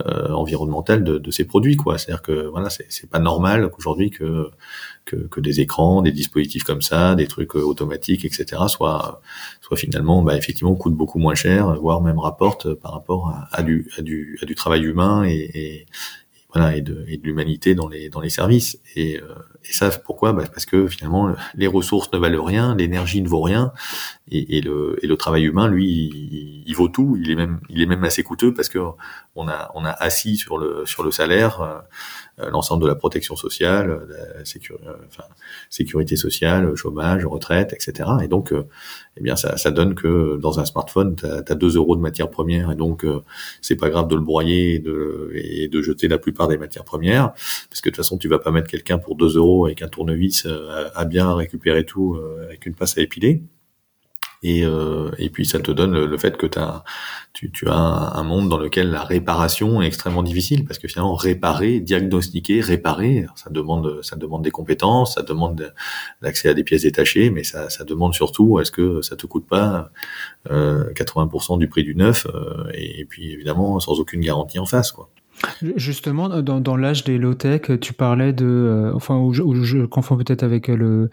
[0.05, 1.75] environnementales de, de, ces produits.
[1.97, 4.51] C'est-à-dire que voilà, c'est pas normal qu'aujourd'hui que
[5.09, 8.63] que, que des écrans, des dispositifs comme ça, des trucs automatiques, etc.
[8.67, 9.21] soit
[9.61, 13.89] soit finalement bah, effectivement coûtent beaucoup moins cher, voire même rapportent par rapport à, du
[13.97, 15.85] à du à du travail humain et, et
[16.53, 19.89] voilà et de, et de l'humanité dans les dans les services et, euh, et ça
[19.91, 20.33] pourquoi?
[20.33, 23.71] Bah parce que finalement les ressources ne valent rien l'énergie ne vaut rien
[24.31, 27.81] et, le et le travail humain lui il, il, vaut tout il est même il
[27.81, 28.79] est même assez coûteux parce que
[29.35, 31.81] on a on a assis sur le sur le salaire euh, euh,
[32.51, 34.93] l'ensemble de la protection sociale, la sécurité, euh,
[35.69, 38.09] sécurité sociale, chômage, retraite, etc.
[38.23, 38.67] Et donc, euh,
[39.17, 42.29] eh bien, ça, ça, donne que dans un smartphone, tu as, 2 euros de matière
[42.29, 43.05] première, et donc
[43.61, 46.85] c'est pas grave de le broyer et de, et de jeter la plupart des matières
[46.85, 47.33] premières,
[47.69, 49.87] parce que de toute façon, tu vas pas mettre quelqu'un pour 2 euros avec un
[49.87, 50.47] tournevis
[50.95, 53.43] à, bien récupérer tout avec une passe à épiler.
[54.41, 56.83] Et, euh, et puis ça te donne le, fait que as,
[57.33, 61.15] tu, tu, as un monde dans lequel la réparation est extrêmement difficile parce que finalement
[61.15, 65.73] réparer, diagnostiquer, réparer, ça demande ça demande des compétences, ça demande
[66.21, 69.45] l'accès à des pièces détachées, mais ça, ça demande surtout est-ce que ça te coûte
[69.45, 69.91] pas
[70.49, 74.65] euh, 80% du prix du neuf euh, et, et, puis évidemment sans aucune garantie en
[74.65, 75.09] face quoi.
[75.75, 80.17] Justement, dans, dans l'âge des low-tech, tu parlais de, euh, enfin, où je, je, confonds
[80.17, 81.09] peut-être avec le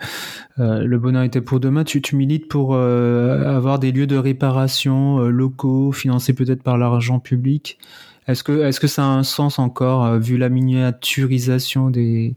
[0.58, 1.84] euh, le bonheur était pour demain.
[1.84, 7.20] Tu, tu milites pour euh, avoir des lieux de réparation locaux, financés peut-être par l'argent
[7.20, 7.78] public.
[8.26, 12.34] Est-ce que est-ce que ça a un sens encore vu la miniaturisation des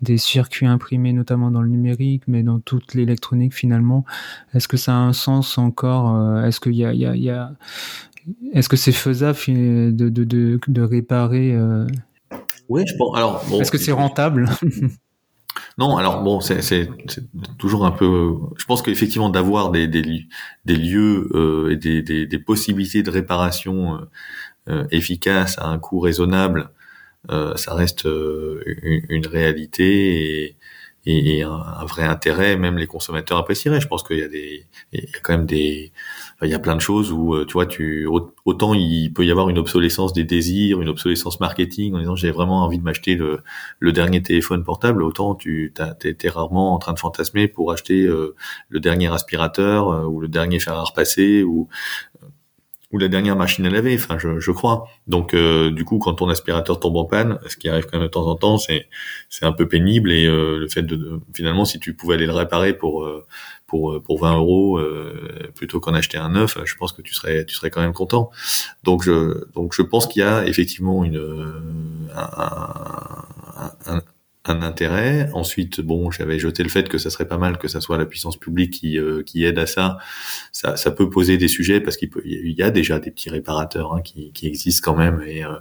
[0.00, 4.04] des circuits imprimés, notamment dans le numérique, mais dans toute l'électronique finalement?
[4.54, 7.50] Est-ce que ça a un sens encore Est-ce qu'il y a y a, y a
[8.52, 11.86] est-ce que c'est faisable de, de, de, de réparer euh...
[12.68, 13.16] Oui, je pense.
[13.16, 14.48] Alors, bon, est-ce que c'est rentable?
[15.78, 16.88] Non, alors bon, c'est
[17.58, 18.36] toujours un peu.
[18.56, 20.26] Je pense qu'effectivement d'avoir des, des,
[20.64, 24.00] des, lieux euh, et des, des, des, possibilités de réparation euh,
[24.68, 26.70] euh efficaces à un coût raisonnable,
[27.30, 30.56] euh, ça reste une, une, réalité et,
[31.06, 32.56] et, un, un, vrai intérêt.
[32.56, 33.80] Même les consommateurs apprécieraient.
[33.80, 35.92] Je pense qu'il y a des, il y a quand même des
[36.42, 38.06] il y a plein de choses où euh, tu vois tu
[38.44, 42.30] autant il peut y avoir une obsolescence des désirs une obsolescence marketing en disant j'ai
[42.30, 43.40] vraiment envie de m'acheter le,
[43.78, 48.34] le, dernier téléphone portable autant tu t'es rarement en train de fantasmer pour acheter euh,
[48.68, 51.68] le dernier aspirateur euh, ou le dernier fer à repasser ou
[52.94, 54.88] ou la dernière machine à laver, enfin je, je crois.
[55.08, 58.12] Donc du coup, quand ton aspirateur tombe en panne, ce qui arrive quand même de
[58.12, 58.86] temps en temps, c'est
[59.28, 62.72] c'est un peu pénible et le fait de, finalement si tu pouvais aller le réparer
[62.72, 63.04] pour
[63.66, 67.14] pour euh, pour 20 euros euh, plutôt qu'en acheter un neuf, je pense que tu
[67.14, 68.30] serais tu serais quand même content.
[68.84, 71.20] Donc je donc je pense qu'il y a effectivement une
[72.14, 74.02] un, un, un
[74.46, 75.30] intérêt.
[75.32, 78.06] Ensuite, bon, j'avais jeté le fait que ça serait pas mal que ça soit la
[78.06, 79.98] puissance publique qui, euh, qui aide à ça.
[80.52, 80.76] ça.
[80.76, 84.32] Ça peut poser des sujets parce qu'il y a déjà des petits réparateurs hein, qui,
[84.32, 85.54] qui, existent quand même, et, euh,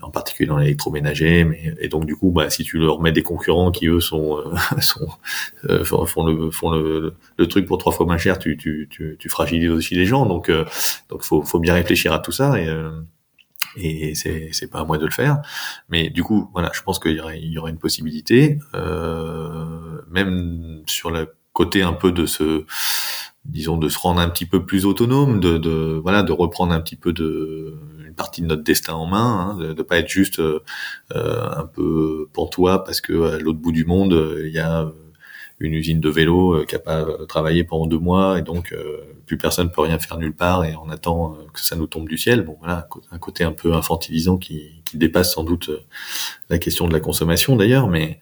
[0.00, 1.44] en particulier dans l'électroménager.
[1.44, 4.38] Mais et donc du coup, bah, si tu leur mets des concurrents qui eux sont,
[4.38, 8.88] euh, sont font le font le, le, truc pour trois fois moins cher, tu, tu,
[8.90, 10.26] tu, tu fragilises aussi les gens.
[10.26, 10.50] Donc
[11.08, 12.68] donc faut, faut bien réfléchir à tout ça et
[13.76, 15.40] et c'est c'est pas à moi de le faire.
[15.88, 20.02] Mais du coup voilà je pense qu'il y aurait il y aurait une possibilité euh,
[20.10, 22.64] même sur le côté un peu de ce
[23.44, 26.80] disons de se rendre un petit peu plus autonome de, de voilà de reprendre un
[26.80, 27.74] petit peu de
[28.06, 30.60] une partie de notre destin en main hein, de, de pas être juste euh,
[31.10, 34.90] un peu pantois parce que à l'autre bout du monde il y a
[35.62, 38.98] une usine de vélo euh, qui a pas travaillé pendant deux mois et donc euh,
[39.26, 42.08] plus personne peut rien faire nulle part et on attend euh, que ça nous tombe
[42.08, 42.42] du ciel.
[42.42, 45.70] Bon voilà, un côté un peu infantilisant qui, qui dépasse sans doute
[46.50, 48.20] la question de la consommation d'ailleurs, mais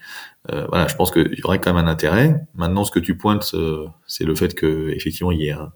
[0.69, 2.43] voilà, je pense qu'il y aurait quand même un intérêt.
[2.55, 3.55] Maintenant, ce que tu pointes,
[4.07, 5.71] c'est le fait que effectivement il y ait un,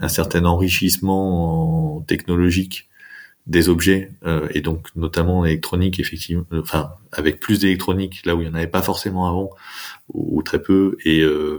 [0.00, 2.89] un certain enrichissement technologique
[3.46, 8.46] des objets euh, et donc notamment électronique effectivement enfin avec plus d'électronique là où il
[8.46, 9.50] y en avait pas forcément avant
[10.12, 11.58] ou, très peu et euh,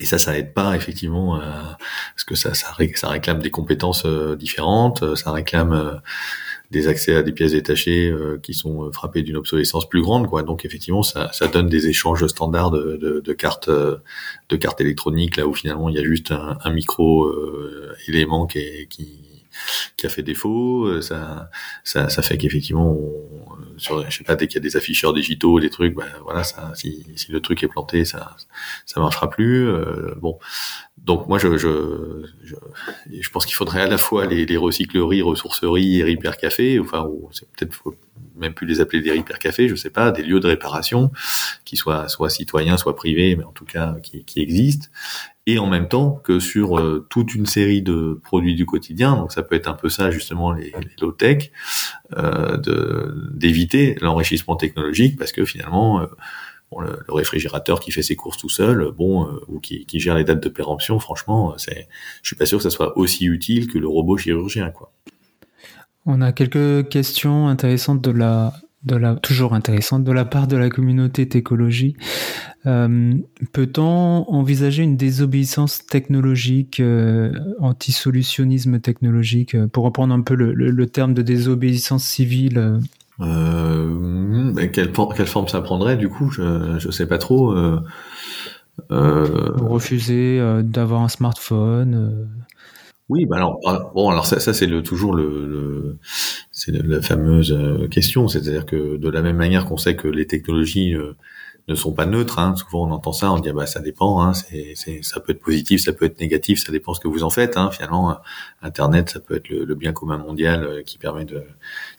[0.00, 1.40] et ça ça aide pas effectivement euh,
[2.14, 6.00] parce que ça ça, réclame des compétences euh, différentes ça réclame
[6.70, 10.42] des accès à des pièces détachées qui sont frappées d'une obsolescence plus grande quoi.
[10.42, 15.38] Donc effectivement ça, ça donne des échanges standards de, de, de cartes de cartes électroniques
[15.38, 17.32] là où finalement il y a juste un, un micro
[18.06, 19.27] élément qui, est, qui
[19.96, 20.86] qui a fait défaut.
[20.86, 21.50] Euh, ça,
[21.84, 22.96] ça, ça fait qu'effectivement,
[23.76, 26.44] sur, je sais pas, dès qu'il y a des afficheurs digitaux, des trucs, ben voilà,
[26.44, 28.36] ça, si, si le truc est planté, ça,
[28.86, 29.68] ça marchera plus.
[29.68, 30.38] Euh, bon,
[30.98, 32.54] donc moi, je, je, je,
[33.20, 37.04] je pense qu'il faudrait à la fois les, les recycleries, ressourceries et repair café, enfin,
[37.04, 37.78] ou c'est peut-être
[38.36, 41.10] même plus les appeler des repair cafés, je sais pas, des lieux de réparation
[41.64, 44.88] qui soient soit citoyens, soit privés, mais en tout cas qui, qui existent,
[45.48, 49.32] et en même temps que sur euh, toute une série de produits du quotidien, donc
[49.32, 51.50] ça peut être un peu ça justement les, low tech,
[52.18, 52.58] euh,
[53.32, 56.06] d'éviter l'enrichissement technologique parce que finalement euh,
[56.78, 60.42] le, réfrigérateur qui fait ses courses tout seul, bon, ou qui, qui, gère les dates
[60.42, 61.88] de péremption, franchement, c'est,
[62.22, 64.92] je suis pas sûr que ça soit aussi utile que le robot chirurgien, quoi.
[66.04, 68.52] On a quelques questions intéressantes de la
[68.88, 71.94] de la, toujours intéressante de la part de la communauté d'écologie.
[72.66, 73.14] Euh,
[73.52, 81.14] peut-on envisager une désobéissance technologique, euh, anti-solutionnisme technologique, euh, pour reprendre un peu le, terme
[81.14, 82.80] de désobéissance civile
[83.18, 86.30] quelle, quelle, forme ça prendrait du coup?
[86.30, 87.54] Je ne sais pas trop.
[88.90, 92.28] Refuser d'avoir un smartphone
[93.08, 95.98] oui, bah alors ah, bon, alors ça, ça c'est le toujours le, le
[96.68, 100.26] c'est la fameuse euh, question, c'est-à-dire que de la même manière qu'on sait que les
[100.26, 101.16] technologies euh,
[101.66, 104.22] ne sont pas neutres, hein, souvent on entend ça, on dit ah bah ça dépend,
[104.22, 107.30] hein, ça peut être positif, ça peut être négatif, ça dépend ce que vous en
[107.30, 107.56] faites.
[107.56, 108.14] Hein, finalement, euh,
[108.62, 111.42] Internet, ça peut être le, bien commun mondial qui permet de,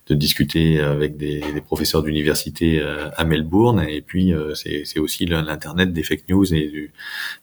[0.09, 6.51] discuter avec des, professeurs d'université à Melbourne, et puis c'est, aussi l'internet des fake news
[6.51, 6.91] et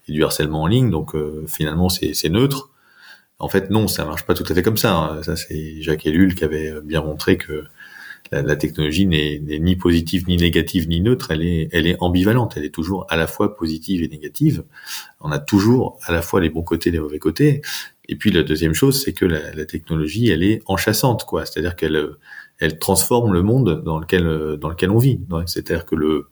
[0.08, 0.90] du, harcèlement en ligne.
[0.90, 1.14] Donc
[1.46, 2.70] finalement, c'est neutre.
[3.38, 4.94] En fait, non, ça marche pas tout à fait comme ça.
[4.94, 5.22] Hein.
[5.22, 7.64] Ça, c'est Jacques Ellul qui avait bien montré que
[8.32, 11.30] la, technologie n'est ni positive, ni négative, ni neutre.
[11.30, 12.54] Elle est, ambivalente.
[12.56, 14.64] Elle est toujours à la fois positive et négative.
[15.20, 17.62] On a toujours à la fois les bons côtés les mauvais côtés.
[18.08, 21.44] Et puis la deuxième chose, c'est que la, technologie, elle est enchassante, quoi.
[21.44, 22.02] C'est-à-dire qu'elle,
[22.58, 25.20] elle transforme le monde dans lequel, dans lequel on vit.
[25.46, 26.28] C'est-à-dire que le,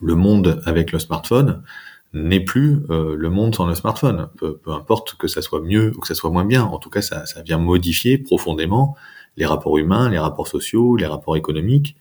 [0.00, 1.62] le monde avec le smartphone,
[2.12, 4.28] n'est plus euh, le monde sans le smartphone.
[4.36, 7.02] Peu, importe que ça soit mieux ou que ça soit moins bien, en tout cas,
[7.02, 8.96] ça, ça vient modifier profondément
[9.36, 11.96] les rapports humains, les rapports sociaux, les rapports économiques.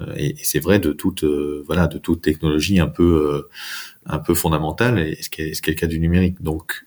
[0.00, 3.48] Euh, et, c'est vrai de toute euh, voilà de toute technologie un peu
[4.06, 6.42] un peu fondamentale, et ce qui est, ce qui est le cas du numérique.
[6.42, 6.86] Donc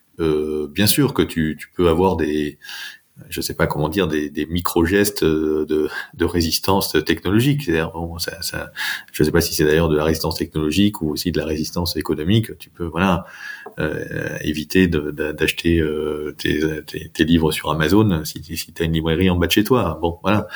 [0.74, 2.58] bien sûr que tu, tu peux avoir des
[3.30, 7.62] je sais pas comment dire, des, des micro-gestes de, de, résistance technologique.
[7.64, 8.70] C'est-à-dire, bon, ça, ça,
[9.12, 11.96] je sais pas si c'est d'ailleurs de la résistance technologique ou aussi de la résistance
[11.96, 12.56] économique.
[12.58, 13.24] Tu peux, voilà,
[13.78, 16.60] euh, éviter d'acheter euh, tes,
[17.12, 19.98] tes, livres sur Amazon si, si tu as une librairie en bas de chez toi.
[20.00, 20.48] Bon, voilà.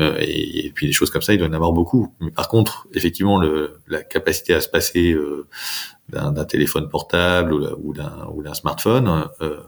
[0.00, 2.12] Euh, et, et, puis des choses comme ça, il doit y en avoir beaucoup.
[2.20, 5.46] Mais par contre, effectivement, le, la capacité à se passer euh,
[6.08, 9.60] d'un téléphone portable ou, d'un smartphone, euh,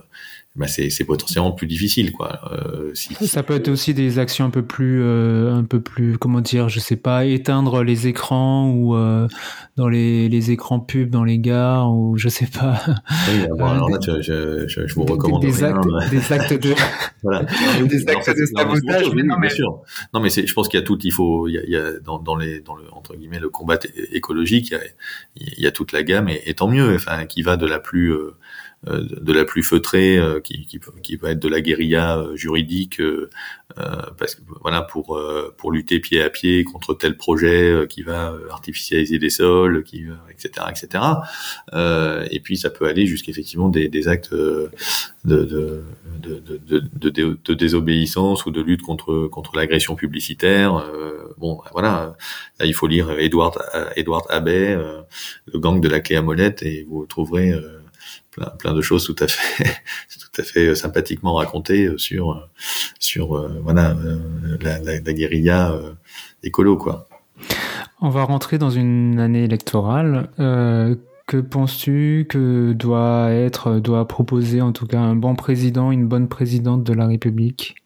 [0.54, 2.38] bah c'est potentiellement plus difficile quoi.
[2.52, 6.18] Euh, si, ça peut être aussi des actions un peu plus euh, un peu plus
[6.18, 9.28] comment dire je sais pas éteindre les écrans ou euh,
[9.76, 12.82] dans les, les écrans pubs dans les gares ou je sais pas.
[13.30, 16.74] Oui, bon, alors là je, je, je, vous recommande des, actes, des actes de
[17.22, 17.46] voilà
[17.84, 19.08] des actes de sabotage.
[19.14, 19.48] Oui, non, mais...
[19.48, 19.80] Bien sûr.
[20.12, 21.76] Non mais je pense qu'il y a tout il faut il y a, il y
[21.76, 23.78] a dans, dans les dans le entre guillemets le combat
[24.12, 24.80] écologique il y a,
[25.56, 27.78] il y a toute la gamme et, et tant mieux enfin qui va de la
[27.78, 28.32] plus euh, euh,
[28.84, 33.00] de la plus feutrée euh, qui, qui, qui, va être de la guérilla euh, juridique
[34.18, 35.18] parce que voilà pour
[35.56, 40.66] pour lutter pied à pied contre tel projet qui va artificialiser des sols qui etc
[40.68, 41.04] etc
[42.30, 44.70] et puis ça peut aller jusqu'effectivement des, des actes de
[45.24, 45.84] de,
[46.20, 46.42] de,
[47.08, 50.84] de, de, désobéissance ou de lutte contre contre l'agression publicitaire.
[51.38, 52.14] Bon voilà
[52.60, 53.58] là il faut lire Edward
[53.96, 54.76] Edward Abbey
[55.46, 57.54] le gang de la clé à molette et vous trouverez
[58.32, 59.64] plein, plein de choses tout à fait
[60.20, 62.40] tout à fait euh, sympathiquement racontées euh, sur euh,
[62.98, 63.96] sur voilà
[64.60, 65.74] la, la, la guérilla
[66.42, 67.08] écolo quoi.
[68.00, 70.28] On va rentrer dans une année électorale.
[70.40, 76.08] Euh, que penses-tu que doit être, doit proposer en tout cas un bon président, une
[76.08, 77.76] bonne présidente de la République?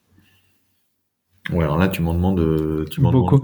[1.51, 3.41] Ouais, alors là, tu m'en demandes, tu m'en beaucoup.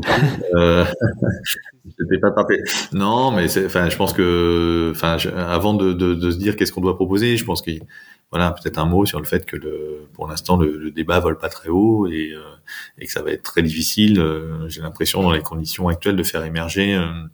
[0.54, 0.84] Euh,
[2.20, 2.62] pas parfait.
[2.92, 6.72] Non, mais c'est, enfin, je pense que, enfin, avant de, de, de, se dire qu'est-ce
[6.72, 7.70] qu'on doit proposer, je pense que,
[8.32, 11.38] voilà, peut-être un mot sur le fait que le, pour l'instant, le, le, débat vole
[11.38, 12.40] pas très haut et, euh,
[12.98, 14.18] et que ça va être très difficile.
[14.18, 17.26] Euh, j'ai l'impression dans les conditions actuelles de faire émerger euh, euh,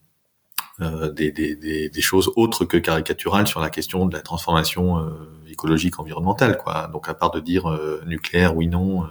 [0.81, 5.11] des, des, des, des, choses autres que caricaturales sur la question de la transformation euh,
[5.51, 6.89] écologique environnementale quoi.
[6.93, 9.05] Donc à part de dire euh, nucléaire oui non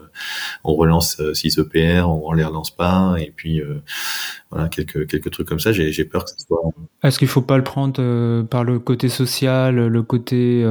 [0.63, 3.61] on relance 6 EPR on, les relance pas et puis
[4.49, 6.61] voilà quelques quelques trucs comme ça j'ai j'ai peur que ce soit
[7.03, 10.63] est-ce qu'il faut pas le prendre par le côté social le côté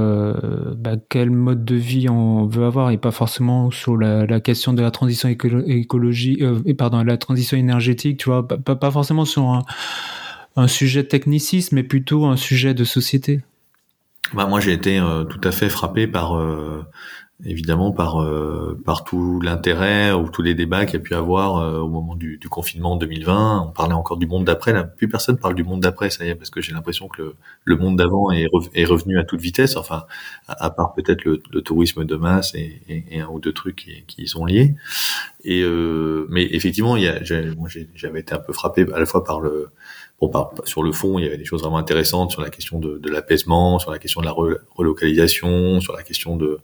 [0.77, 4.73] bah, quel mode de vie on veut avoir et pas forcément sur la, la question
[4.73, 8.47] de la transition écologie et pardon la transition énergétique tu vois?
[8.47, 9.65] Pas, pas forcément sur un
[10.57, 13.43] un sujet techniciste, mais plutôt un sujet de société
[14.35, 16.85] bah, Moi, j'ai été euh, tout à fait frappé par euh,
[17.45, 21.59] évidemment par euh, par tout l'intérêt ou tous les débats qu'il y a pu avoir
[21.59, 23.67] euh, au moment du, du, confinement en 2020.
[23.69, 24.73] On parlait encore du monde d'après.
[24.73, 27.21] Là, plus personne parle du monde d'après, ça y est, parce que j'ai l'impression que
[27.21, 29.77] le, le monde d'avant est, est, revenu à toute vitesse.
[29.77, 30.05] Enfin,
[30.49, 33.77] à, part peut-être le, le, tourisme de masse et, et, et, un ou deux trucs
[33.77, 34.75] qui, qui y sont liés.
[35.45, 39.69] Et euh, mais effectivement, j'avais été un peu frappé à la fois par le
[40.65, 43.11] Sur le fond, il y avait des choses vraiment intéressantes sur la question de, de
[43.11, 44.35] l'apaisement, sur la question de la
[44.75, 46.59] relocalisation, sur la question de,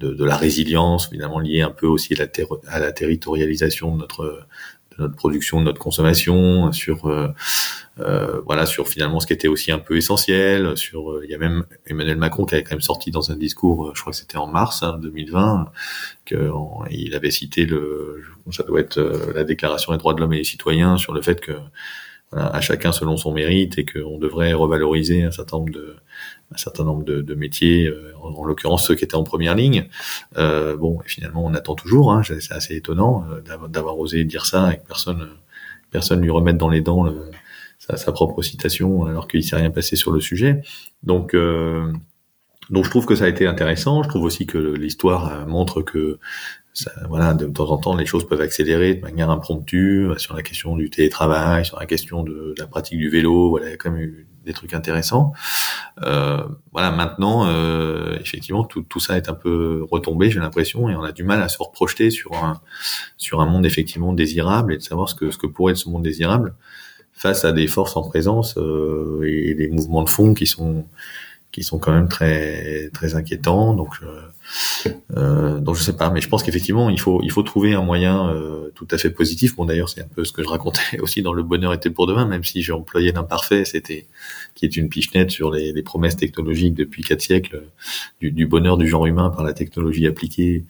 [0.00, 2.28] de, de, la résilience, finalement liée un peu aussi à la,
[2.68, 4.46] à la territorialisation de notre,
[4.98, 7.28] notre production, de notre consommation, sur euh,
[8.00, 10.76] euh, voilà, sur finalement ce qui était aussi un peu essentiel.
[10.76, 13.36] Sur, euh, il y a même Emmanuel Macron qui avait quand même sorti dans un
[13.36, 15.66] discours, je crois que c'était en mars 2020, hein,
[16.24, 16.50] que
[16.90, 19.00] il avait cité le, ça doit être
[19.34, 21.52] la Déclaration des droits de l'homme et des citoyens sur le fait que
[22.32, 25.96] à chacun selon son mérite et qu'on devrait revaloriser un certain nombre de
[26.52, 29.88] un certain nombre de, métiers, euh, en, l'occurrence ceux qui étaient en première ligne.
[30.36, 32.12] Euh, bon, et finalement, on attend toujours.
[32.12, 35.28] Hein, c'est assez étonnant euh, d'avoir osé dire ça et que personne,
[35.90, 37.12] personne lui remette dans les dents
[37.78, 40.62] sa, sa, propre citation, alors qu'il s'est rien passé sur le sujet.
[41.02, 41.92] Donc, euh,
[42.70, 44.02] donc je trouve que ça a été intéressant.
[44.02, 46.18] Je trouve aussi que l'histoire montre que
[47.08, 50.76] voilà, de, temps en temps, les choses peuvent accélérer de manière impromptue sur la question
[50.76, 53.50] du télétravail, sur la question de, de la pratique du vélo.
[53.50, 55.32] Voilà, il y a quand même eu des trucs intéressants.
[56.02, 60.96] Euh, voilà, maintenant, euh, effectivement, tout, tout, ça est un peu retombé, j'ai l'impression, et
[60.96, 62.60] on a du mal à se reprojeter sur un
[63.16, 65.88] sur un monde effectivement désirable et de savoir ce que ce que pourrait être ce
[65.88, 66.54] monde désirable
[67.12, 70.86] face à des forces en présence euh, et des mouvements de fond qui sont
[71.52, 73.74] qui sont quand même très très inquiétants.
[73.74, 74.20] Donc euh,
[75.16, 77.82] euh, donc je sais pas, mais je pense qu'effectivement il faut il faut trouver un
[77.82, 79.56] moyen euh, tout à fait positif.
[79.56, 82.06] Bon d'ailleurs c'est un peu ce que je racontais aussi dans le bonheur était pour
[82.06, 84.06] demain, même si j'ai employé l'imparfait, c'était
[84.54, 87.62] qui est une pichenette sur les, les promesses technologiques depuis quatre siècles
[88.20, 90.64] du, du, bonheur du genre humain par la technologie appliquée.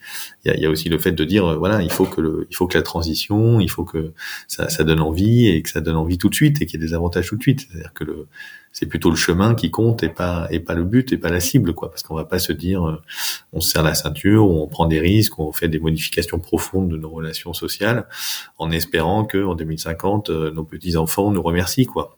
[0.44, 2.20] Il y a, y a aussi le fait de dire euh, voilà il faut que
[2.20, 4.12] le il faut que la transition, il faut que
[4.46, 6.84] ça, ça donne envie et que ça donne envie tout de suite et qu'il y
[6.84, 7.66] ait des avantages tout de suite.
[7.68, 8.28] C'est-à-dire que le
[8.72, 11.40] c'est plutôt le chemin qui compte et pas et pas le but et pas la
[11.40, 11.90] cible quoi.
[11.90, 13.02] Parce qu'on va pas se dire euh,
[13.52, 16.96] on se serre la ceinture on prend des risques on fait des modifications profondes de
[16.96, 18.06] nos relations sociales
[18.58, 22.17] en espérant que en 2050 euh, nos petits enfants nous remercient quoi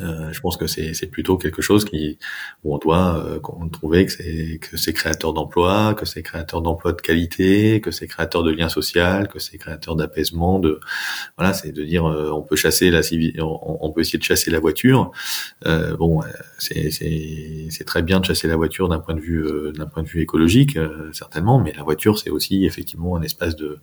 [0.00, 2.18] euh, je pense que c'est plutôt quelque chose qui
[2.62, 3.40] où on doit euh,
[3.72, 8.06] trouver que c'est que c'est créateur d'emplois, que c'est créateur d'emplois de qualité, que c'est
[8.06, 10.58] créateur de liens sociaux, que c'est créateur d'apaisement.
[10.58, 10.80] De
[11.36, 13.00] voilà, c'est de dire euh, on peut chasser la
[13.40, 15.10] on, on, peut essayer de chasser la voiture.
[15.66, 16.20] Euh, bon,
[16.58, 20.08] c'est c'est très bien de chasser la voiture d'un point de vue d'un point de
[20.08, 20.78] vue écologique
[21.12, 23.80] certainement, mais la voiture c'est aussi effectivement un espace de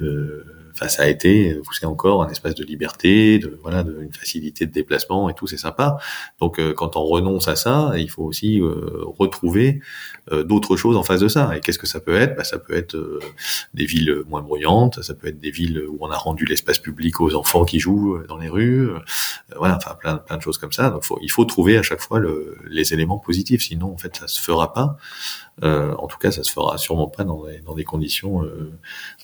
[0.00, 0.44] de
[0.76, 4.12] enfin ça a été, vous savez encore, un espace de liberté, de voilà, de, une
[4.12, 5.96] facilité de déplacement et tout, c'est sympa.
[6.38, 9.80] Donc euh, quand on renonce à ça, il faut aussi euh, retrouver
[10.32, 11.56] euh, d'autres choses en face de ça.
[11.56, 12.36] Et qu'est-ce que ça peut être?
[12.36, 12.96] Bah, Ça peut être
[13.74, 17.20] des villes moins bruyantes, ça peut être des villes où on a rendu l'espace public
[17.20, 18.90] aux enfants qui jouent dans les rues,
[19.56, 20.90] voilà, enfin plein, plein de choses comme ça.
[20.90, 24.16] Donc faut, il faut trouver à chaque fois le, les éléments positifs, sinon en fait
[24.16, 24.96] ça se fera pas.
[25.64, 28.72] Euh, en tout cas, ça se fera sûrement pas dans des, dans des conditions, euh,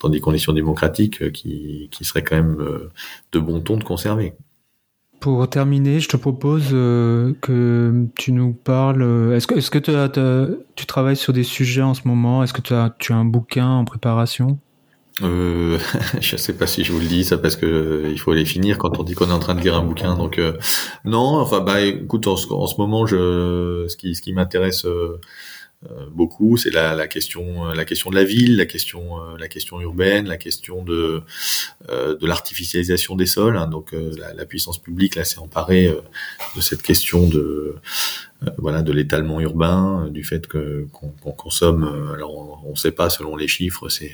[0.02, 2.90] dans des conditions démocratiques qui, qui seraient quand même euh,
[3.32, 4.34] de bon ton de conserver.
[5.20, 9.32] Pour terminer, je te propose que tu nous parles.
[9.32, 10.08] Est-ce que, est-ce que tu, as,
[10.74, 12.42] tu travailles sur des sujets en ce moment?
[12.42, 14.58] Est-ce que tu as, tu as un bouquin en préparation?
[15.22, 15.78] Euh,
[16.20, 18.78] je sais pas si je vous le dis ça parce que il faut les finir
[18.78, 20.40] quand on dit qu'on est en train de lire un bouquin donc
[21.04, 25.20] non enfin bah écoute en, en, ce moment je ce qui ce qui m'intéresse euh,
[26.12, 29.48] beaucoup, c'est la, la, question, euh, la question de la ville, la question, euh, la
[29.48, 31.22] question urbaine, la question de
[31.88, 33.56] de l'artificialisation des sols.
[33.56, 33.66] Hein.
[33.66, 35.92] donc la, la, puissance publique là s'est emparée
[36.56, 37.74] de cette question de
[38.56, 42.12] voilà de l'étalement urbain, du fait que qu'on consomme.
[42.14, 44.12] alors on ne sait pas selon les chiffres, c'est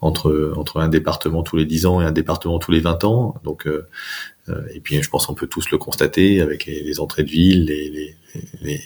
[0.00, 3.34] entre entre un département tous les 10 ans et un département tous les 20 ans.
[3.44, 3.66] Donc
[4.74, 7.64] et puis je pense qu'on peut tous le constater avec les, les entrées de ville,
[7.64, 8.14] les, les,
[8.60, 8.80] les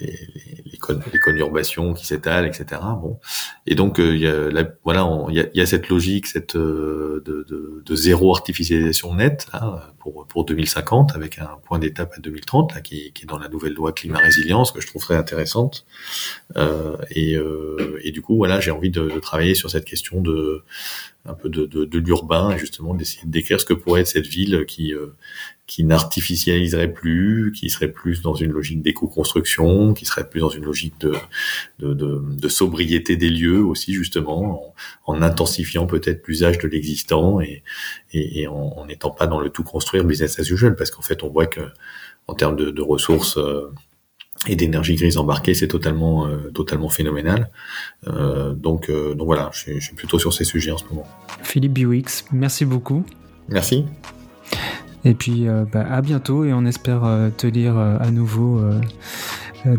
[0.00, 0.78] les, les,
[1.12, 2.80] les conurbations qui s'étalent, etc.
[3.00, 3.18] Bon,
[3.66, 6.26] et donc euh, il y a la, voilà, il y a, y a, cette logique,
[6.26, 11.78] cette euh, de, de, de, zéro artificialisation nette là, pour pour 2050 avec un point
[11.78, 14.86] d'étape à 2030 là qui, qui est dans la nouvelle loi climat résilience que je
[14.86, 15.86] trouverais intéressante.
[16.56, 20.20] Euh, et, euh, et du coup voilà, j'ai envie de, de, travailler sur cette question
[20.20, 20.62] de
[21.26, 24.26] un peu de, de, de l'urbain justement d'essayer de décrire ce que pourrait être cette
[24.26, 25.14] ville qui euh,
[25.66, 30.64] qui n'artificialiserait plus, qui serait plus dans une logique d'éco-construction, qui serait plus dans une
[30.64, 31.14] logique de,
[31.78, 34.74] de, de, de sobriété des lieux aussi justement,
[35.06, 37.62] en, en intensifiant peut-être l'usage de l'existant et,
[38.12, 41.22] et, et en n'étant pas dans le tout construire business as usual, parce qu'en fait
[41.22, 41.62] on voit que
[42.26, 43.72] en termes de, de ressources euh,
[44.46, 47.50] et d'énergie grise embarquée, c'est totalement totalement phénoménal.
[48.04, 51.06] donc donc voilà, je, suis plutôt sur ces sujets en ce moment.
[51.42, 53.06] Philippe Biwix, merci beaucoup.
[53.48, 53.86] Merci.
[55.04, 57.02] Et puis bah, à bientôt et on espère
[57.36, 58.60] te lire à nouveau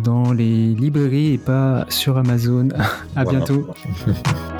[0.03, 2.69] dans les librairies et pas sur Amazon.
[3.15, 3.67] à bientôt.